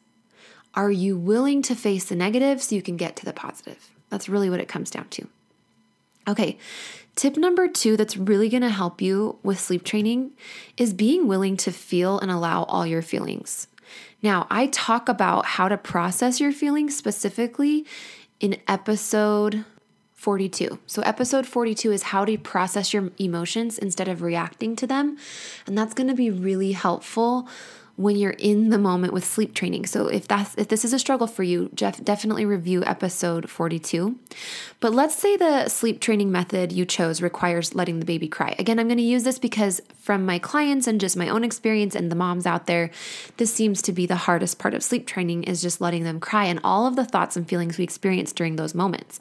Are 0.75 0.91
you 0.91 1.17
willing 1.17 1.62
to 1.62 1.75
face 1.75 2.05
the 2.05 2.17
negative 2.17 2.62
so 2.62 2.75
you 2.75 2.83
can 2.83 2.97
get 2.97 3.17
to 3.17 3.25
the 3.25 3.33
positive? 3.33 3.91
That's 4.09 4.29
really 4.29 4.50
what 4.50 4.61
it 4.61 4.69
comes 4.69 4.91
down 4.91 5.09
to. 5.11 5.29
Okay, 6.29 6.59
tip 7.17 7.37
number 7.37 7.67
two 7.67 7.97
that's 7.97 8.17
really 8.17 8.49
gonna 8.49 8.71
help 8.71 9.00
you 9.00 9.39
with 9.43 9.59
sleep 9.59 9.85
training 9.85 10.33
is 10.77 10.95
being 10.95 11.27
willing 11.27 11.57
to 11.59 11.73
feel 11.73 12.19
and 12.19 12.31
allow 12.31 12.65
all 12.65 12.87
your 12.87 13.03
feelings. 13.03 13.67
Now, 14.23 14.47
I 14.50 14.67
talk 14.67 15.09
about 15.09 15.47
how 15.47 15.69
to 15.69 15.77
process 15.77 16.41
your 16.41 16.53
feelings 16.53 16.97
specifically 16.97 17.87
in 18.39 18.59
episode 18.69 19.65
42. 20.15 20.79
So, 20.87 21.00
episode 21.03 21.47
42 21.47 21.93
is 21.93 22.03
how 22.05 22.27
to 22.27 22.37
process 22.37 22.93
your 22.93 23.11
emotions 23.19 23.79
instead 23.79 24.09
of 24.09 24.21
reacting 24.21 24.77
to 24.77 24.87
them. 24.87 25.17
And 25.67 25.79
that's 25.79 25.95
going 25.95 26.09
to 26.09 26.15
be 26.15 26.31
really 26.31 26.73
helpful 26.73 27.49
when 28.00 28.16
you're 28.16 28.30
in 28.30 28.71
the 28.71 28.78
moment 28.78 29.12
with 29.12 29.23
sleep 29.25 29.52
training. 29.52 29.85
So 29.85 30.07
if 30.07 30.26
that's 30.26 30.54
if 30.57 30.69
this 30.69 30.87
is 30.87 30.95
a 30.95 30.99
struggle 30.99 31.26
for 31.26 31.42
you, 31.42 31.71
Jeff, 31.75 32.02
definitely 32.02 32.47
review 32.47 32.83
episode 32.85 33.50
42. 33.50 34.19
But 34.80 34.95
let's 34.95 35.14
say 35.14 35.37
the 35.37 35.69
sleep 35.69 36.00
training 36.00 36.33
method 36.33 36.73
you 36.73 36.87
chose 36.87 37.21
requires 37.21 37.75
letting 37.75 38.00
the 38.00 38.07
baby 38.07 38.26
cry. 38.26 38.54
Again, 38.59 38.78
I'm 38.78 38.88
going 38.88 38.97
to 38.97 39.02
use 39.02 39.25
this 39.25 39.38
because 39.38 39.83
from 39.99 40.25
my 40.25 40.38
clients 40.38 40.87
and 40.87 40.99
just 40.99 41.14
my 41.14 41.28
own 41.28 41.45
experience 41.45 41.95
and 41.95 42.11
the 42.11 42.16
moms 42.16 42.47
out 42.47 42.66
there, 42.66 42.90
this 43.37 43.52
seems 43.52 43.83
to 43.83 43.92
be 43.92 44.07
the 44.07 44.16
hardest 44.16 44.59
part 44.59 44.73
of 44.73 44.83
sleep 44.83 45.07
training 45.07 45.45
is 45.45 45.61
just 45.61 45.83
letting 45.83 46.04
them 46.04 46.21
cry 46.21 46.47
and 46.47 46.59
all 46.64 46.87
of 46.87 46.97
the 46.97 47.04
thoughts 47.04 47.37
and 47.37 47.47
feelings 47.47 47.76
we 47.76 47.85
experience 47.85 48.33
during 48.33 48.57
those 48.57 48.75
moments. 48.75 49.21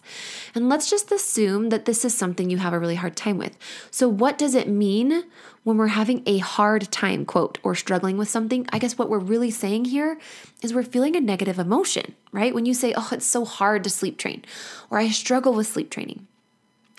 And 0.56 0.70
let's 0.70 0.90
just 0.90 1.12
assume 1.12 1.68
that 1.70 1.84
this 1.84 2.06
is 2.06 2.16
something 2.16 2.50
you 2.50 2.58
have 2.60 2.74
a 2.74 2.80
really 2.80 2.96
hard 2.96 3.18
time 3.18 3.38
with. 3.38 3.58
So 3.92 4.08
what 4.08 4.38
does 4.38 4.56
it 4.56 4.70
mean 4.70 5.26
when 5.64 5.78
we're 5.78 5.88
having 5.88 6.24
a 6.26 6.38
hard 6.38 6.92
time, 6.92 7.26
quote, 7.26 7.58
or 7.64 7.76
struggling 7.76 8.18
with 8.18 8.30
something, 8.30 8.68
I 8.72 8.80
guess 8.80 8.98
what 8.98 9.10
we're 9.10 9.20
really 9.20 9.52
saying 9.52 9.86
here 9.86 10.18
is 10.62 10.74
we're 10.74 10.84
feeling 10.84 11.16
a 11.16 11.22
negative 11.22 11.60
emotion, 11.60 12.16
right? 12.32 12.54
When 12.54 12.66
you 12.66 12.74
say, 12.74 12.94
oh, 12.96 13.10
it's 13.12 13.26
so 13.26 13.46
hard 13.46 13.84
to 13.84 13.90
sleep 13.90 14.18
train, 14.18 14.44
or 14.90 14.98
I 14.98 15.10
struggle 15.10 15.54
with 15.54 15.68
sleep 15.68 15.90
training. 15.90 16.28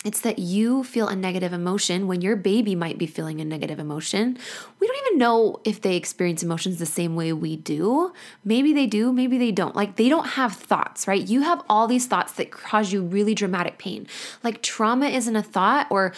It's 0.03 0.21
that 0.21 0.39
you 0.39 0.83
feel 0.83 1.07
a 1.07 1.15
negative 1.15 1.53
emotion 1.53 2.07
when 2.07 2.21
your 2.21 2.35
baby 2.35 2.73
might 2.73 2.97
be 2.97 3.05
feeling 3.05 3.39
a 3.39 3.45
negative 3.45 3.77
emotion. 3.77 4.35
We 4.79 4.87
don't 4.87 5.05
even 5.05 5.19
know 5.19 5.59
if 5.63 5.79
they 5.79 5.95
experience 5.95 6.41
emotions 6.41 6.79
the 6.79 6.87
same 6.87 7.15
way 7.15 7.33
we 7.33 7.55
do. 7.55 8.11
Maybe 8.43 8.73
they 8.73 8.87
do, 8.87 9.13
maybe 9.13 9.37
they 9.37 9.51
don't. 9.51 9.75
Like 9.75 9.97
they 9.97 10.09
don't 10.09 10.29
have 10.29 10.55
thoughts, 10.55 11.07
right? 11.07 11.21
You 11.21 11.41
have 11.43 11.63
all 11.69 11.85
these 11.85 12.07
thoughts 12.07 12.33
that 12.33 12.49
cause 12.49 12.91
you 12.91 13.03
really 13.03 13.35
dramatic 13.35 13.77
pain. 13.77 14.07
Like 14.43 14.63
trauma 14.63 15.05
isn't 15.05 15.35
a 15.35 15.43
thought 15.43 15.85
or 15.91 16.13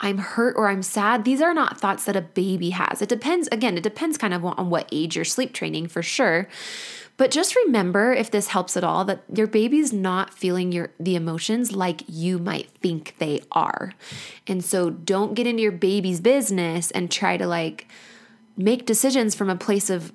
I'm 0.00 0.18
hurt 0.18 0.56
or 0.56 0.68
I'm 0.68 0.82
sad. 0.82 1.24
These 1.24 1.40
are 1.40 1.54
not 1.54 1.80
thoughts 1.80 2.04
that 2.04 2.16
a 2.16 2.20
baby 2.20 2.70
has. 2.70 3.02
It 3.02 3.08
depends, 3.08 3.48
again, 3.50 3.76
it 3.76 3.82
depends 3.82 4.16
kind 4.16 4.32
of 4.32 4.44
on 4.44 4.70
what 4.70 4.88
age 4.92 5.16
you're 5.16 5.24
sleep 5.24 5.52
training 5.52 5.88
for 5.88 6.02
sure. 6.02 6.48
But 7.16 7.32
just 7.32 7.56
remember, 7.56 8.12
if 8.12 8.30
this 8.30 8.46
helps 8.46 8.76
at 8.76 8.84
all, 8.84 9.04
that 9.06 9.24
your 9.34 9.48
baby's 9.48 9.92
not 9.92 10.32
feeling 10.32 10.70
your 10.70 10.92
the 11.00 11.16
emotions 11.16 11.72
like 11.72 12.02
you 12.06 12.38
might 12.38 12.70
think 12.80 13.16
they 13.18 13.40
are. 13.50 13.92
And 14.46 14.64
so 14.64 14.88
don't 14.88 15.34
get 15.34 15.48
into 15.48 15.62
your 15.62 15.72
baby's 15.72 16.20
business 16.20 16.92
and 16.92 17.10
try 17.10 17.36
to 17.36 17.46
like 17.46 17.88
make 18.56 18.86
decisions 18.86 19.34
from 19.34 19.50
a 19.50 19.56
place 19.56 19.90
of 19.90 20.12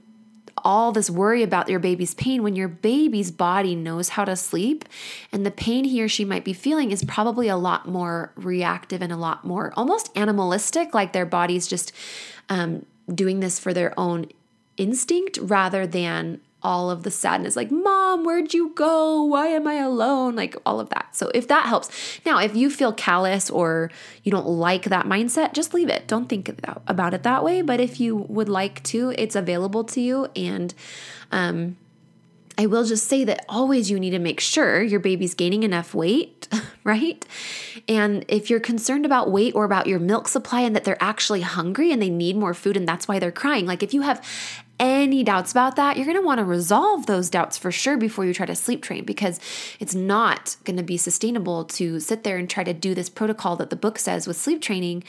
all 0.64 0.92
this 0.92 1.10
worry 1.10 1.44
about 1.44 1.70
your 1.70 1.80
baby's 1.80 2.14
pain 2.14 2.44
when 2.44 2.56
your 2.56 2.68
baby's 2.68 3.32
body 3.32 3.76
knows 3.76 4.10
how 4.10 4.26
to 4.26 4.36
sleep 4.36 4.86
and 5.32 5.46
the 5.46 5.52
pain 5.52 5.84
he 5.84 6.02
or 6.02 6.08
she 6.08 6.26
might 6.26 6.46
be 6.46 6.54
feeling 6.54 6.92
is 6.92 7.04
probably 7.04 7.48
a 7.48 7.58
lot 7.58 7.88
more 7.88 8.32
reactive 8.36 9.02
and 9.02 9.12
a 9.12 9.18
lot 9.18 9.46
more 9.46 9.74
almost 9.76 10.10
animalistic 10.16 10.94
like 10.94 11.14
their 11.14 11.26
body's 11.26 11.68
just 11.68 11.92
um, 12.50 12.86
doing 13.14 13.40
this 13.40 13.60
for 13.60 13.74
their 13.74 13.98
own 14.00 14.26
instinct 14.78 15.38
rather 15.42 15.86
than 15.86 16.42
all 16.64 16.90
of 16.90 17.04
the 17.04 17.12
sadness 17.12 17.56
like 17.56 17.72
mom 17.72 18.24
where'd 18.24 18.54
you 18.54 18.72
go? 18.76 19.24
Why 19.24 19.48
am 19.48 19.68
i 19.68 19.76
alone? 19.76 20.36
Like 20.36 20.56
all 20.66 20.80
of 20.80 20.90
that. 20.90 21.16
So 21.16 21.30
if 21.34 21.48
that 21.48 21.66
helps. 21.66 22.20
Now 22.26 22.40
if 22.40 22.56
you 22.56 22.70
feel 22.70 22.94
callous 22.94 23.50
or 23.50 23.92
you 24.24 24.32
don't 24.32 24.48
like 24.48 24.84
that 24.86 25.06
mindset 25.06 25.54
just 25.54 25.74
leave 25.74 25.90
it. 25.90 26.08
Don't 26.08 26.30
think 26.30 26.50
about 26.88 27.14
it 27.14 27.24
that 27.24 27.44
way. 27.44 27.62
But 27.62 27.80
if 27.80 28.00
you 28.00 28.16
would 28.16 28.50
like 28.50 28.82
to 28.84 29.14
it's 29.18 29.36
available 29.36 29.84
to 29.86 30.02
you. 30.02 30.28
And 30.36 30.74
um 31.32 31.78
I 32.58 32.68
will 32.68 32.84
just 32.84 33.08
say 33.08 33.24
that 33.24 33.46
always 33.50 33.90
you 33.90 34.00
need 34.00 34.12
to 34.12 34.20
make 34.20 34.40
sure 34.40 34.82
your 34.84 35.00
baby's 35.00 35.34
gaining 35.34 35.64
enough 35.64 35.96
weight, 35.96 36.48
right? 36.84 37.26
And 37.88 38.26
if 38.28 38.50
you're 38.50 38.60
concerned 38.60 39.06
about 39.06 39.32
weight 39.32 39.56
or 39.56 39.66
about 39.66 39.88
your 39.88 40.00
milk 40.00 40.28
supply 40.28 40.62
and 40.62 40.76
that 40.76 40.84
they're 40.84 41.02
actually 41.02 41.42
hungry 41.42 41.92
and 41.92 42.02
they 42.02 42.10
need 42.10 42.38
more 42.38 42.54
food 42.54 42.78
and 42.78 42.88
that's 42.88 43.08
why 43.08 43.18
they're 43.18 43.32
crying, 43.32 43.66
like 43.66 43.82
if 43.82 43.94
you 43.94 44.02
have 44.02 44.24
any 44.84 45.24
doubts 45.24 45.52
about 45.52 45.76
that, 45.78 45.96
you're 45.96 46.06
going 46.06 46.18
to 46.18 46.26
want 46.26 46.40
to 46.40 46.44
resolve 46.44 47.06
those 47.06 47.30
doubts 47.30 47.58
for 47.58 47.72
sure 47.72 47.98
before 47.98 48.26
you 48.26 48.34
try 48.34 48.46
to 48.46 48.56
sleep 48.56 48.82
train 48.82 49.06
because 49.06 49.40
it's 49.80 49.96
not 49.96 50.58
going 50.66 50.78
to 50.78 50.84
be 50.84 50.98
sustainable 50.98 51.64
to 51.66 52.00
sit 52.00 52.24
there 52.24 52.38
and 52.38 52.50
try 52.50 52.64
to 52.64 52.74
do 52.74 52.94
this 52.94 53.10
protocol 53.10 53.56
that 53.56 53.70
the 53.70 53.76
book 53.76 53.98
says 53.98 54.28
with 54.28 54.38
sleep 54.38 54.62
training 54.62 55.04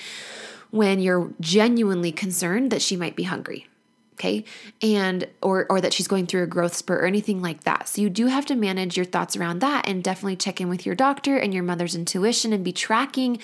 when 0.70 1.00
you're 1.00 1.32
genuinely 1.40 2.12
concerned 2.12 2.70
that 2.70 2.82
she 2.82 2.96
might 2.96 3.16
be 3.16 3.24
hungry 3.24 3.66
okay? 4.14 4.44
And 4.80 5.26
or 5.42 5.66
or 5.68 5.80
that 5.80 5.92
she's 5.92 6.06
going 6.06 6.26
through 6.26 6.44
a 6.44 6.46
growth 6.46 6.74
spurt 6.74 7.02
or 7.02 7.06
anything 7.06 7.42
like 7.42 7.64
that. 7.64 7.88
So 7.88 8.00
you 8.00 8.08
do 8.08 8.26
have 8.26 8.46
to 8.46 8.54
manage 8.54 8.96
your 8.96 9.04
thoughts 9.04 9.36
around 9.36 9.58
that 9.58 9.88
and 9.88 10.04
definitely 10.04 10.36
check 10.36 10.60
in 10.60 10.68
with 10.68 10.86
your 10.86 10.94
doctor 10.94 11.36
and 11.36 11.52
your 11.52 11.64
mother's 11.64 11.96
intuition 11.96 12.52
and 12.52 12.64
be 12.64 12.72
tracking 12.72 13.40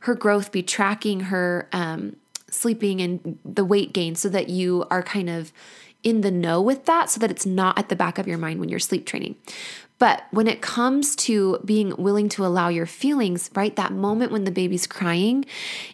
her 0.00 0.14
growth 0.14 0.52
be 0.52 0.62
tracking 0.62 1.20
her 1.20 1.68
um, 1.72 2.16
sleeping 2.52 3.00
and 3.00 3.38
the 3.44 3.64
weight 3.64 3.92
gain 3.92 4.14
so 4.14 4.28
that 4.28 4.48
you 4.48 4.86
are 4.90 5.02
kind 5.02 5.30
of 5.30 5.52
in 6.02 6.20
the 6.20 6.30
know 6.30 6.60
with 6.60 6.84
that 6.86 7.10
so 7.10 7.20
that 7.20 7.30
it's 7.30 7.46
not 7.46 7.78
at 7.78 7.88
the 7.88 7.96
back 7.96 8.18
of 8.18 8.26
your 8.26 8.38
mind 8.38 8.60
when 8.60 8.68
you're 8.68 8.78
sleep 8.78 9.06
training. 9.06 9.36
But 9.98 10.24
when 10.32 10.48
it 10.48 10.60
comes 10.60 11.14
to 11.16 11.60
being 11.64 11.94
willing 11.96 12.28
to 12.30 12.44
allow 12.44 12.68
your 12.68 12.86
feelings, 12.86 13.50
right, 13.54 13.74
that 13.76 13.92
moment 13.92 14.32
when 14.32 14.44
the 14.44 14.50
baby's 14.50 14.86
crying, 14.86 15.44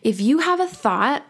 if 0.03 0.19
you 0.21 0.39
have 0.39 0.61
a 0.61 0.67
thought 0.67 1.25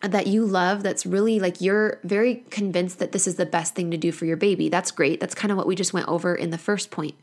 that 0.00 0.26
you 0.26 0.46
love 0.46 0.82
that's 0.82 1.04
really 1.04 1.40
like 1.40 1.60
you're 1.60 1.98
very 2.04 2.44
convinced 2.48 3.00
that 3.00 3.12
this 3.12 3.26
is 3.26 3.34
the 3.34 3.44
best 3.44 3.74
thing 3.74 3.90
to 3.90 3.96
do 3.96 4.12
for 4.12 4.24
your 4.24 4.36
baby, 4.36 4.68
that's 4.68 4.90
great. 4.92 5.20
That's 5.20 5.34
kind 5.34 5.50
of 5.50 5.58
what 5.58 5.66
we 5.66 5.74
just 5.74 5.92
went 5.92 6.08
over 6.08 6.34
in 6.34 6.50
the 6.50 6.58
first 6.58 6.90
point 6.90 7.16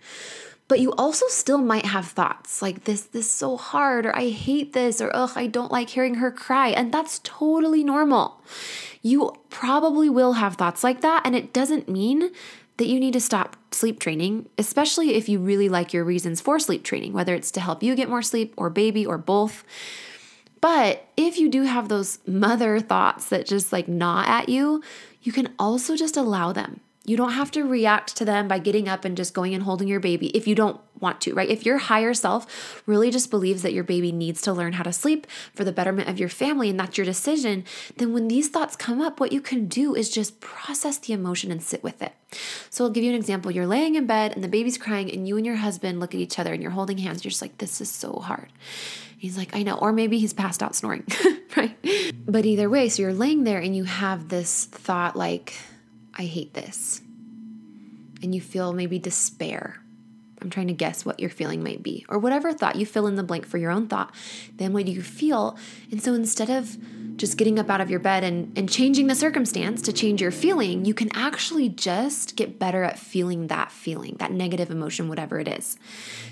but 0.67 0.79
you 0.79 0.91
also 0.93 1.25
still 1.27 1.57
might 1.57 1.85
have 1.85 2.07
thoughts 2.07 2.61
like 2.61 2.83
this 2.83 3.03
this 3.03 3.25
is 3.25 3.31
so 3.31 3.57
hard 3.57 4.05
or 4.05 4.15
i 4.15 4.29
hate 4.29 4.73
this 4.73 5.01
or 5.01 5.09
ugh 5.13 5.31
i 5.35 5.47
don't 5.47 5.71
like 5.71 5.89
hearing 5.89 6.15
her 6.15 6.31
cry 6.31 6.69
and 6.69 6.91
that's 6.91 7.19
totally 7.23 7.83
normal. 7.83 8.41
You 9.01 9.33
probably 9.49 10.09
will 10.09 10.33
have 10.33 10.55
thoughts 10.55 10.83
like 10.83 11.01
that 11.01 11.21
and 11.25 11.35
it 11.35 11.53
doesn't 11.53 11.87
mean 11.87 12.31
that 12.77 12.87
you 12.87 12.99
need 12.99 13.13
to 13.13 13.21
stop 13.21 13.55
sleep 13.71 13.99
training 13.99 14.49
especially 14.57 15.15
if 15.15 15.29
you 15.29 15.39
really 15.39 15.69
like 15.69 15.93
your 15.93 16.03
reasons 16.03 16.41
for 16.41 16.59
sleep 16.59 16.83
training 16.83 17.13
whether 17.13 17.33
it's 17.33 17.51
to 17.51 17.61
help 17.61 17.83
you 17.83 17.95
get 17.95 18.09
more 18.09 18.21
sleep 18.21 18.53
or 18.57 18.69
baby 18.69 19.05
or 19.05 19.17
both. 19.17 19.63
But 20.59 21.07
if 21.15 21.37
you 21.37 21.49
do 21.49 21.63
have 21.63 21.87
those 21.87 22.19
mother 22.27 22.79
thoughts 22.79 23.29
that 23.29 23.45
just 23.45 23.71
like 23.71 23.87
gnaw 23.87 24.23
at 24.25 24.49
you 24.49 24.83
you 25.21 25.31
can 25.31 25.53
also 25.59 25.95
just 25.95 26.17
allow 26.17 26.51
them 26.51 26.81
you 27.07 27.15
don't 27.15 27.31
have 27.31 27.49
to 27.51 27.63
react 27.63 28.17
to 28.17 28.25
them 28.25 28.49
by 28.49 28.59
getting 28.59 28.89
up 28.89 29.05
and 29.05 29.15
just 29.15 29.33
going 29.33 29.53
and 29.53 29.63
holding 29.63 29.87
your 29.87 30.01
baby 30.01 30.27
if 30.35 30.45
you 30.45 30.53
don't 30.53 30.79
want 30.99 31.21
to, 31.21 31.33
right? 31.33 31.47
If 31.47 31.65
your 31.65 31.77
higher 31.77 32.13
self 32.13 32.83
really 32.85 33.09
just 33.09 33.31
believes 33.31 33.61
that 33.61 33.71
your 33.71 33.85
baby 33.85 34.11
needs 34.11 34.41
to 34.41 34.51
learn 34.51 34.73
how 34.73 34.83
to 34.83 34.91
sleep 34.91 35.25
for 35.53 35.63
the 35.63 35.71
betterment 35.71 36.09
of 36.09 36.19
your 36.19 36.27
family 36.27 36.69
and 36.69 36.77
that's 36.77 36.97
your 36.97 37.05
decision, 37.05 37.63
then 37.95 38.11
when 38.11 38.27
these 38.27 38.49
thoughts 38.49 38.75
come 38.75 38.99
up, 38.99 39.21
what 39.21 39.31
you 39.31 39.39
can 39.39 39.67
do 39.67 39.95
is 39.95 40.09
just 40.09 40.41
process 40.41 40.97
the 40.97 41.13
emotion 41.13 41.49
and 41.49 41.63
sit 41.63 41.81
with 41.81 42.01
it. 42.01 42.11
So 42.69 42.83
I'll 42.83 42.91
give 42.91 43.05
you 43.05 43.11
an 43.11 43.17
example. 43.17 43.51
You're 43.51 43.67
laying 43.67 43.95
in 43.95 44.05
bed 44.05 44.33
and 44.33 44.43
the 44.43 44.49
baby's 44.49 44.77
crying, 44.77 45.09
and 45.09 45.25
you 45.25 45.37
and 45.37 45.45
your 45.45 45.55
husband 45.55 46.01
look 46.01 46.13
at 46.13 46.19
each 46.19 46.37
other 46.37 46.51
and 46.51 46.61
you're 46.61 46.71
holding 46.71 46.97
hands. 46.97 47.23
You're 47.23 47.29
just 47.29 47.41
like, 47.41 47.57
this 47.59 47.79
is 47.79 47.89
so 47.89 48.19
hard. 48.19 48.51
He's 49.17 49.37
like, 49.37 49.55
I 49.55 49.63
know. 49.63 49.75
Or 49.75 49.93
maybe 49.93 50.19
he's 50.19 50.33
passed 50.33 50.61
out 50.61 50.75
snoring, 50.75 51.05
right? 51.55 51.75
But 52.27 52.45
either 52.45 52.69
way, 52.69 52.89
so 52.89 53.01
you're 53.01 53.13
laying 53.13 53.45
there 53.45 53.59
and 53.59 53.73
you 53.73 53.85
have 53.85 54.27
this 54.27 54.65
thought 54.65 55.15
like, 55.15 55.53
I 56.17 56.23
hate 56.23 56.53
this. 56.53 57.01
And 58.23 58.33
you 58.33 58.41
feel 58.41 58.73
maybe 58.73 58.99
despair. 58.99 59.81
I'm 60.41 60.49
trying 60.49 60.67
to 60.67 60.73
guess 60.73 61.05
what 61.05 61.19
your 61.19 61.29
feeling 61.29 61.63
might 61.63 61.81
be, 61.81 62.05
or 62.09 62.19
whatever 62.19 62.53
thought 62.53 62.75
you 62.75 62.85
fill 62.85 63.07
in 63.07 63.15
the 63.15 63.23
blank 63.23 63.45
for 63.45 63.57
your 63.57 63.71
own 63.71 63.87
thought. 63.87 64.13
Then 64.55 64.71
what 64.71 64.85
do 64.85 64.91
you 64.91 65.01
feel? 65.01 65.57
And 65.91 66.01
so 66.01 66.13
instead 66.13 66.49
of 66.49 66.77
just 67.17 67.37
getting 67.37 67.57
up 67.57 67.69
out 67.69 67.81
of 67.81 67.89
your 67.89 67.99
bed 67.99 68.23
and, 68.23 68.55
and 68.55 68.69
changing 68.69 69.07
the 69.07 69.15
circumstance 69.15 69.81
to 69.81 69.91
change 69.91 70.21
your 70.21 70.29
feeling, 70.29 70.85
you 70.85 70.93
can 70.93 71.09
actually 71.15 71.69
just 71.69 72.35
get 72.35 72.59
better 72.59 72.83
at 72.83 72.99
feeling 72.99 73.47
that 73.47 73.71
feeling, 73.71 74.15
that 74.19 74.31
negative 74.31 74.69
emotion, 74.69 75.09
whatever 75.09 75.39
it 75.39 75.47
is. 75.47 75.77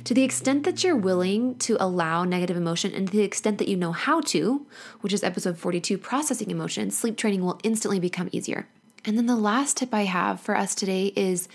To 0.03 0.13
the 0.13 0.23
extent 0.23 0.63
that 0.65 0.83
you're 0.83 0.95
willing 0.95 1.55
to 1.59 1.75
allow 1.79 2.23
negative 2.23 2.57
emotion 2.57 2.93
and 2.93 3.07
to 3.07 3.17
the 3.17 3.23
extent 3.23 3.57
that 3.57 3.67
you 3.67 3.75
know 3.75 3.91
how 3.91 4.21
to, 4.21 4.67
which 5.01 5.13
is 5.13 5.23
episode 5.23 5.57
42, 5.57 5.97
processing 5.97 6.51
emotion, 6.51 6.91
sleep 6.91 7.17
training 7.17 7.43
will 7.43 7.59
instantly 7.63 7.99
become 7.99 8.29
easier. 8.31 8.67
And 9.05 9.17
then 9.17 9.27
the 9.27 9.35
last 9.35 9.77
tip 9.77 9.93
I 9.93 10.03
have 10.03 10.39
for 10.41 10.57
us 10.57 10.73
today 10.73 11.13
is 11.15 11.47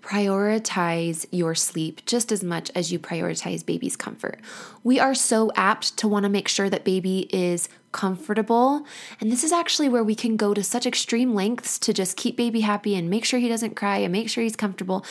prioritize 0.00 1.26
your 1.30 1.54
sleep 1.54 2.04
just 2.06 2.32
as 2.32 2.42
much 2.42 2.70
as 2.74 2.90
you 2.90 2.98
prioritize 2.98 3.66
baby's 3.66 3.96
comfort. 3.96 4.40
We 4.82 4.98
are 4.98 5.14
so 5.14 5.52
apt 5.54 5.96
to 5.98 6.08
want 6.08 6.22
to 6.22 6.30
make 6.30 6.48
sure 6.48 6.70
that 6.70 6.84
baby 6.84 7.28
is 7.30 7.68
comfortable. 7.92 8.86
And 9.20 9.30
this 9.30 9.44
is 9.44 9.52
actually 9.52 9.88
where 9.88 10.04
we 10.04 10.14
can 10.14 10.36
go 10.36 10.54
to 10.54 10.62
such 10.62 10.86
extreme 10.86 11.34
lengths 11.34 11.78
to 11.80 11.92
just 11.92 12.16
keep 12.16 12.36
baby 12.36 12.60
happy 12.60 12.94
and 12.94 13.10
make 13.10 13.24
sure 13.24 13.40
he 13.40 13.48
doesn't 13.48 13.76
cry 13.76 13.98
and 13.98 14.12
make 14.12 14.30
sure 14.30 14.42
he's 14.42 14.56
comfortable 14.56 15.04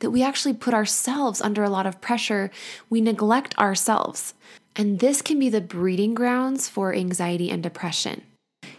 that 0.00 0.10
we 0.10 0.22
actually 0.22 0.54
put 0.54 0.74
ourselves 0.74 1.40
under 1.40 1.62
a 1.62 1.70
lot 1.70 1.86
of 1.86 2.00
pressure. 2.00 2.50
We 2.88 3.00
neglect 3.00 3.56
ourselves. 3.58 4.34
And 4.74 5.00
this 5.00 5.22
can 5.22 5.38
be 5.38 5.48
the 5.48 5.60
breeding 5.60 6.14
grounds 6.14 6.68
for 6.68 6.94
anxiety 6.94 7.50
and 7.50 7.62
depression. 7.62 8.22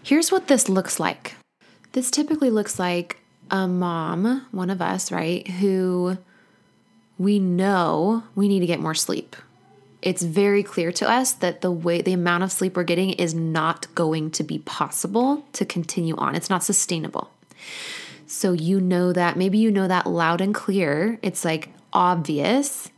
Here's 0.03 0.31
what 0.31 0.47
this 0.47 0.67
looks 0.67 0.99
like 0.99 1.35
this 1.91 2.11
typically 2.11 2.49
looks 2.49 2.79
like 2.79 3.17
a 3.49 3.67
mom, 3.67 4.45
one 4.51 4.69
of 4.69 4.81
us, 4.81 5.11
right, 5.11 5.47
who 5.47 6.17
we 7.17 7.37
know 7.37 8.23
we 8.33 8.47
need 8.47 8.61
to 8.61 8.65
get 8.65 8.79
more 8.79 8.95
sleep. 8.95 9.35
It's 10.01 10.23
very 10.23 10.63
clear 10.63 10.91
to 10.93 11.09
us 11.09 11.33
that 11.33 11.61
the 11.61 11.71
way 11.71 12.01
the 12.01 12.13
amount 12.13 12.43
of 12.43 12.51
sleep 12.51 12.75
we're 12.75 12.83
getting 12.83 13.11
is 13.11 13.35
not 13.35 13.93
going 13.93 14.31
to 14.31 14.43
be 14.43 14.59
possible 14.59 15.45
to 15.53 15.65
continue 15.65 16.15
on. 16.15 16.33
It's 16.33 16.49
not 16.49 16.63
sustainable. 16.63 17.31
So 18.25 18.53
you 18.53 18.79
know 18.79 19.13
that, 19.13 19.37
maybe 19.37 19.59
you 19.59 19.69
know 19.69 19.87
that 19.87 20.07
loud 20.07 20.41
and 20.41 20.55
clear. 20.55 21.19
It's 21.21 21.45
like 21.45 21.69
obvious. 21.93 22.89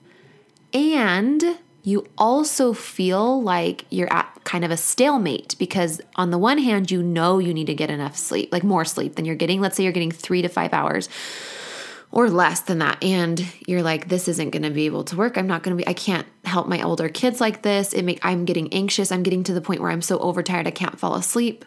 And 0.74 1.58
you 1.84 2.08
also 2.18 2.74
feel 2.74 3.42
like 3.42 3.86
you're 3.90 4.12
at 4.12 4.40
kind 4.46 4.64
of 4.64 4.72
a 4.72 4.78
stalemate 4.78 5.56
because, 5.60 6.02
on 6.16 6.32
the 6.32 6.38
one 6.38 6.58
hand, 6.58 6.90
you 6.90 7.04
know 7.04 7.40
you 7.40 7.54
need 7.54 7.68
to 7.68 7.76
get 7.76 7.90
enough 7.90 8.16
sleep, 8.16 8.52
like 8.52 8.64
more 8.64 8.86
sleep 8.86 9.16
than 9.16 9.26
you're 9.26 9.36
getting. 9.36 9.60
Let's 9.60 9.76
say 9.76 9.84
you're 9.84 9.92
getting 9.92 10.12
three 10.12 10.42
to 10.42 10.48
five 10.48 10.74
hours 10.74 11.10
or 12.14 12.30
less 12.30 12.62
than 12.62 12.78
that. 12.78 13.04
And 13.04 13.46
you're 13.68 13.82
like, 13.82 14.08
this 14.08 14.28
isn't 14.28 14.52
going 14.52 14.64
to 14.64 14.70
be 14.70 14.86
able 14.86 15.04
to 15.06 15.16
work. 15.16 15.36
I'm 15.36 15.48
not 15.48 15.64
going 15.64 15.76
to 15.76 15.84
be, 15.84 15.88
I 15.88 15.94
can't 15.94 16.28
help 16.46 16.68
my 16.68 16.82
older 16.82 17.10
kids 17.10 17.42
like 17.42 17.64
this. 17.64 17.92
It 17.92 18.04
make, 18.04 18.20
I'm 18.24 18.46
getting 18.46 18.72
anxious. 18.72 19.12
I'm 19.12 19.24
getting 19.24 19.44
to 19.46 19.54
the 19.54 19.62
point 19.62 19.82
where 19.82 19.90
I'm 19.90 20.04
so 20.04 20.20
overtired 20.20 20.68
I 20.68 20.72
can't 20.72 21.00
fall 21.00 21.16
asleep. 21.16 21.66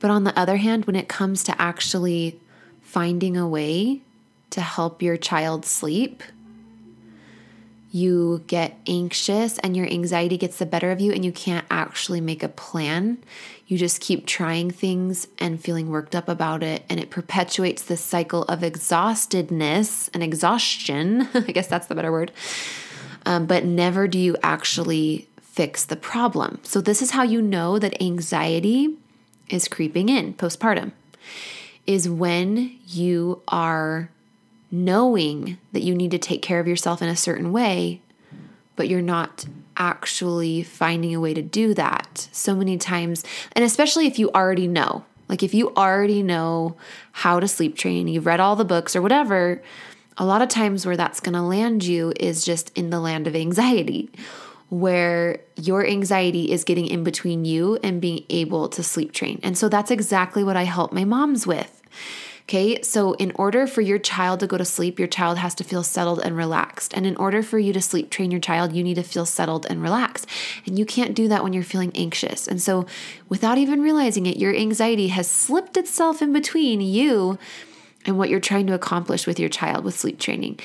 But 0.00 0.10
on 0.10 0.24
the 0.24 0.36
other 0.38 0.56
hand, 0.56 0.86
when 0.86 0.96
it 0.96 1.08
comes 1.08 1.44
to 1.44 1.62
actually 1.62 2.40
finding 2.82 3.36
a 3.36 3.48
way 3.48 4.02
to 4.50 4.60
help 4.60 5.00
your 5.00 5.16
child 5.16 5.64
sleep, 5.64 6.24
you 7.94 8.42
get 8.48 8.76
anxious 8.88 9.56
and 9.60 9.76
your 9.76 9.86
anxiety 9.86 10.36
gets 10.36 10.58
the 10.58 10.66
better 10.66 10.90
of 10.90 11.00
you 11.00 11.12
and 11.12 11.24
you 11.24 11.30
can't 11.30 11.64
actually 11.70 12.20
make 12.20 12.42
a 12.42 12.48
plan. 12.48 13.16
You 13.68 13.78
just 13.78 14.00
keep 14.00 14.26
trying 14.26 14.72
things 14.72 15.28
and 15.38 15.62
feeling 15.62 15.88
worked 15.88 16.16
up 16.16 16.28
about 16.28 16.64
it, 16.64 16.84
and 16.90 16.98
it 16.98 17.08
perpetuates 17.08 17.82
this 17.82 18.00
cycle 18.00 18.42
of 18.42 18.60
exhaustedness 18.60 20.10
and 20.12 20.24
exhaustion. 20.24 21.28
I 21.34 21.52
guess 21.52 21.68
that's 21.68 21.86
the 21.86 21.94
better 21.94 22.10
word. 22.10 22.32
Um, 23.24 23.46
but 23.46 23.64
never 23.64 24.08
do 24.08 24.18
you 24.18 24.36
actually 24.42 25.28
fix 25.40 25.84
the 25.84 25.96
problem. 25.96 26.58
So, 26.64 26.80
this 26.80 27.00
is 27.00 27.12
how 27.12 27.22
you 27.22 27.40
know 27.40 27.78
that 27.78 28.02
anxiety 28.02 28.96
is 29.48 29.68
creeping 29.68 30.08
in 30.08 30.34
postpartum 30.34 30.90
is 31.86 32.08
when 32.08 32.76
you 32.86 33.40
are 33.48 34.10
knowing 34.74 35.56
that 35.72 35.82
you 35.82 35.94
need 35.94 36.10
to 36.10 36.18
take 36.18 36.42
care 36.42 36.58
of 36.58 36.66
yourself 36.66 37.00
in 37.00 37.08
a 37.08 37.16
certain 37.16 37.52
way, 37.52 38.02
but 38.76 38.88
you're 38.88 39.00
not 39.00 39.46
actually 39.76 40.62
finding 40.62 41.14
a 41.14 41.20
way 41.20 41.32
to 41.32 41.42
do 41.42 41.74
that. 41.74 42.28
So 42.32 42.54
many 42.56 42.76
times, 42.76 43.24
and 43.52 43.64
especially 43.64 44.06
if 44.06 44.18
you 44.18 44.30
already 44.30 44.66
know, 44.66 45.04
like 45.28 45.42
if 45.42 45.54
you 45.54 45.72
already 45.74 46.22
know 46.22 46.76
how 47.12 47.40
to 47.40 47.48
sleep 47.48 47.76
train, 47.76 48.08
you've 48.08 48.26
read 48.26 48.40
all 48.40 48.56
the 48.56 48.64
books 48.64 48.96
or 48.96 49.02
whatever, 49.02 49.62
a 50.18 50.24
lot 50.24 50.42
of 50.42 50.48
times 50.48 50.84
where 50.84 50.96
that's 50.96 51.20
going 51.20 51.34
to 51.34 51.42
land 51.42 51.84
you 51.84 52.12
is 52.18 52.44
just 52.44 52.76
in 52.76 52.90
the 52.90 53.00
land 53.00 53.26
of 53.26 53.34
anxiety, 53.34 54.10
where 54.70 55.40
your 55.56 55.86
anxiety 55.86 56.50
is 56.50 56.64
getting 56.64 56.86
in 56.86 57.04
between 57.04 57.44
you 57.44 57.78
and 57.82 58.00
being 58.00 58.24
able 58.28 58.68
to 58.68 58.82
sleep 58.82 59.12
train. 59.12 59.40
And 59.42 59.56
so 59.56 59.68
that's 59.68 59.90
exactly 59.90 60.42
what 60.42 60.56
I 60.56 60.64
help 60.64 60.92
my 60.92 61.04
moms 61.04 61.46
with 61.46 61.80
Okay, 62.46 62.82
so 62.82 63.14
in 63.14 63.32
order 63.36 63.66
for 63.66 63.80
your 63.80 63.98
child 63.98 64.40
to 64.40 64.46
go 64.46 64.58
to 64.58 64.66
sleep, 64.66 64.98
your 64.98 65.08
child 65.08 65.38
has 65.38 65.54
to 65.54 65.64
feel 65.64 65.82
settled 65.82 66.20
and 66.20 66.36
relaxed. 66.36 66.92
And 66.94 67.06
in 67.06 67.16
order 67.16 67.42
for 67.42 67.58
you 67.58 67.72
to 67.72 67.80
sleep 67.80 68.10
train 68.10 68.30
your 68.30 68.40
child, 68.40 68.74
you 68.74 68.84
need 68.84 68.96
to 68.96 69.02
feel 69.02 69.24
settled 69.24 69.66
and 69.70 69.82
relaxed. 69.82 70.26
And 70.66 70.78
you 70.78 70.84
can't 70.84 71.14
do 71.14 71.26
that 71.28 71.42
when 71.42 71.54
you're 71.54 71.62
feeling 71.62 71.90
anxious. 71.94 72.46
And 72.46 72.60
so, 72.60 72.84
without 73.30 73.56
even 73.56 73.80
realizing 73.80 74.26
it, 74.26 74.36
your 74.36 74.54
anxiety 74.54 75.08
has 75.08 75.26
slipped 75.26 75.78
itself 75.78 76.20
in 76.20 76.34
between 76.34 76.82
you 76.82 77.38
and 78.04 78.18
what 78.18 78.28
you're 78.28 78.40
trying 78.40 78.66
to 78.66 78.74
accomplish 78.74 79.26
with 79.26 79.40
your 79.40 79.48
child 79.48 79.82
with 79.82 79.98
sleep 79.98 80.18
training. 80.18 80.60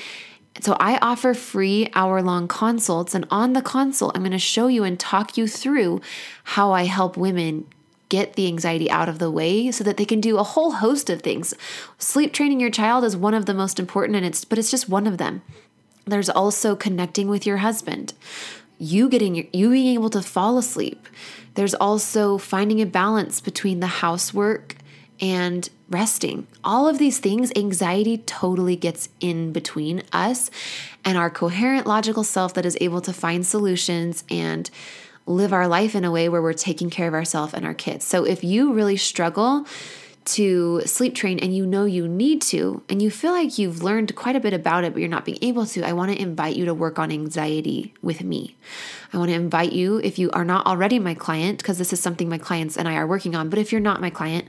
So, 0.60 0.76
I 0.78 0.98
offer 0.98 1.32
free 1.32 1.88
hour 1.94 2.20
long 2.20 2.46
consults, 2.46 3.14
and 3.14 3.26
on 3.30 3.54
the 3.54 3.62
consult, 3.62 4.14
I'm 4.14 4.22
going 4.22 4.32
to 4.32 4.38
show 4.38 4.66
you 4.66 4.84
and 4.84 5.00
talk 5.00 5.38
you 5.38 5.48
through 5.48 6.02
how 6.44 6.72
I 6.72 6.84
help 6.84 7.16
women 7.16 7.68
get 8.10 8.34
the 8.34 8.46
anxiety 8.46 8.90
out 8.90 9.08
of 9.08 9.18
the 9.18 9.30
way 9.30 9.70
so 9.70 9.82
that 9.82 9.96
they 9.96 10.04
can 10.04 10.20
do 10.20 10.36
a 10.36 10.42
whole 10.42 10.72
host 10.72 11.08
of 11.08 11.22
things. 11.22 11.54
Sleep 11.96 12.34
training 12.34 12.60
your 12.60 12.70
child 12.70 13.04
is 13.04 13.16
one 13.16 13.32
of 13.32 13.46
the 13.46 13.54
most 13.54 13.80
important 13.80 14.16
and 14.16 14.26
it's 14.26 14.44
but 14.44 14.58
it's 14.58 14.70
just 14.70 14.90
one 14.90 15.06
of 15.06 15.16
them. 15.16 15.40
There's 16.04 16.28
also 16.28 16.76
connecting 16.76 17.28
with 17.28 17.46
your 17.46 17.58
husband. 17.58 18.12
You 18.78 19.08
getting 19.08 19.48
you 19.52 19.70
being 19.70 19.94
able 19.94 20.10
to 20.10 20.20
fall 20.20 20.58
asleep. 20.58 21.08
There's 21.54 21.74
also 21.74 22.36
finding 22.36 22.82
a 22.82 22.86
balance 22.86 23.40
between 23.40 23.80
the 23.80 23.86
housework 23.86 24.76
and 25.20 25.68
resting. 25.88 26.46
All 26.64 26.88
of 26.88 26.98
these 26.98 27.18
things, 27.18 27.52
anxiety 27.54 28.18
totally 28.18 28.76
gets 28.76 29.08
in 29.20 29.52
between 29.52 30.02
us 30.12 30.50
and 31.04 31.18
our 31.18 31.30
coherent, 31.30 31.86
logical 31.86 32.24
self 32.24 32.54
that 32.54 32.64
is 32.64 32.78
able 32.80 33.00
to 33.02 33.12
find 33.12 33.46
solutions 33.46 34.24
and 34.30 34.70
live 35.26 35.52
our 35.52 35.68
life 35.68 35.94
in 35.94 36.04
a 36.04 36.10
way 36.10 36.28
where 36.28 36.42
we're 36.42 36.52
taking 36.52 36.90
care 36.90 37.08
of 37.08 37.14
ourselves 37.14 37.54
and 37.54 37.64
our 37.64 37.74
kids. 37.74 38.04
So 38.04 38.24
if 38.24 38.42
you 38.42 38.72
really 38.72 38.96
struggle 38.96 39.66
to 40.22 40.82
sleep 40.82 41.14
train 41.14 41.38
and 41.38 41.56
you 41.56 41.64
know 41.64 41.84
you 41.84 42.06
need 42.06 42.42
to, 42.42 42.82
and 42.88 43.00
you 43.00 43.10
feel 43.10 43.32
like 43.32 43.58
you've 43.58 43.82
learned 43.82 44.14
quite 44.14 44.36
a 44.36 44.40
bit 44.40 44.52
about 44.52 44.84
it, 44.84 44.92
but 44.92 45.00
you're 45.00 45.08
not 45.08 45.24
being 45.24 45.38
able 45.42 45.66
to, 45.66 45.82
I 45.82 45.92
want 45.92 46.12
to 46.12 46.20
invite 46.20 46.56
you 46.56 46.66
to 46.66 46.74
work 46.74 46.98
on 46.98 47.10
anxiety 47.10 47.94
with 48.02 48.22
me. 48.22 48.56
I 49.12 49.18
want 49.18 49.30
to 49.30 49.34
invite 49.34 49.72
you, 49.72 49.98
if 49.98 50.18
you 50.18 50.30
are 50.32 50.44
not 50.44 50.66
already 50.66 50.98
my 50.98 51.14
client, 51.14 51.58
because 51.58 51.78
this 51.78 51.92
is 51.92 52.00
something 52.00 52.28
my 52.28 52.38
clients 52.38 52.76
and 52.76 52.86
I 52.86 52.96
are 52.96 53.06
working 53.06 53.34
on, 53.34 53.48
but 53.48 53.58
if 53.58 53.72
you're 53.72 53.80
not 53.80 54.00
my 54.00 54.10
client, 54.10 54.46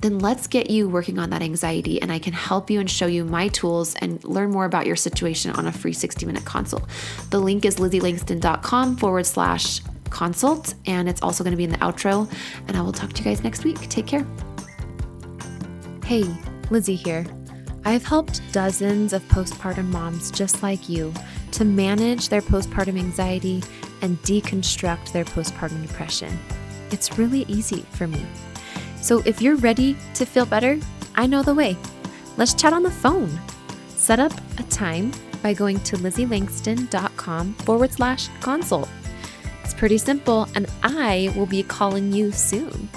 then 0.00 0.18
let's 0.20 0.46
get 0.46 0.70
you 0.70 0.88
working 0.88 1.18
on 1.18 1.30
that 1.30 1.42
anxiety 1.42 2.00
and 2.00 2.12
I 2.12 2.18
can 2.18 2.32
help 2.32 2.70
you 2.70 2.78
and 2.80 2.88
show 2.90 3.06
you 3.06 3.24
my 3.24 3.48
tools 3.48 3.94
and 3.96 4.22
learn 4.24 4.50
more 4.50 4.64
about 4.64 4.86
your 4.86 4.96
situation 4.96 5.50
on 5.52 5.66
a 5.66 5.72
free 5.72 5.92
60 5.92 6.24
minute 6.24 6.44
consult. 6.44 6.84
The 7.30 7.40
link 7.40 7.64
is 7.64 7.76
lizzieLangston.com 7.76 8.96
forward 8.96 9.26
slash 9.26 9.80
consult, 10.10 10.74
and 10.86 11.08
it's 11.08 11.22
also 11.22 11.44
going 11.44 11.52
to 11.52 11.56
be 11.56 11.64
in 11.64 11.70
the 11.70 11.78
outro. 11.78 12.30
And 12.66 12.76
I 12.76 12.80
will 12.80 12.92
talk 12.92 13.12
to 13.12 13.18
you 13.18 13.24
guys 13.24 13.42
next 13.42 13.64
week. 13.64 13.88
Take 13.88 14.06
care. 14.06 14.26
Hey, 16.04 16.24
Lizzie 16.70 16.94
here. 16.94 17.26
I've 17.84 18.04
helped 18.04 18.40
dozens 18.52 19.12
of 19.12 19.22
postpartum 19.24 19.86
moms 19.86 20.30
just 20.30 20.62
like 20.62 20.88
you 20.88 21.12
to 21.52 21.64
manage 21.64 22.28
their 22.28 22.42
postpartum 22.42 22.98
anxiety 22.98 23.62
and 24.02 24.20
deconstruct 24.22 25.12
their 25.12 25.24
postpartum 25.24 25.86
depression. 25.86 26.38
It's 26.90 27.18
really 27.18 27.44
easy 27.48 27.82
for 27.92 28.06
me. 28.06 28.26
So 29.00 29.22
if 29.24 29.40
you're 29.40 29.56
ready 29.56 29.96
to 30.14 30.24
feel 30.24 30.46
better, 30.46 30.78
I 31.14 31.26
know 31.26 31.42
the 31.42 31.54
way. 31.54 31.76
Let's 32.36 32.54
chat 32.54 32.72
on 32.72 32.82
the 32.82 32.90
phone. 32.90 33.30
Set 33.88 34.20
up 34.20 34.32
a 34.58 34.62
time 34.64 35.12
by 35.42 35.54
going 35.54 35.80
to 35.80 35.96
lizzieLangston.com 35.96 37.54
forward 37.54 37.92
slash 37.92 38.28
consult 38.40 38.88
It's 39.64 39.74
pretty 39.74 39.98
simple, 39.98 40.48
and 40.54 40.66
I 40.82 41.32
will 41.36 41.46
be 41.46 41.62
calling 41.62 42.12
you 42.12 42.32
soon. 42.32 42.88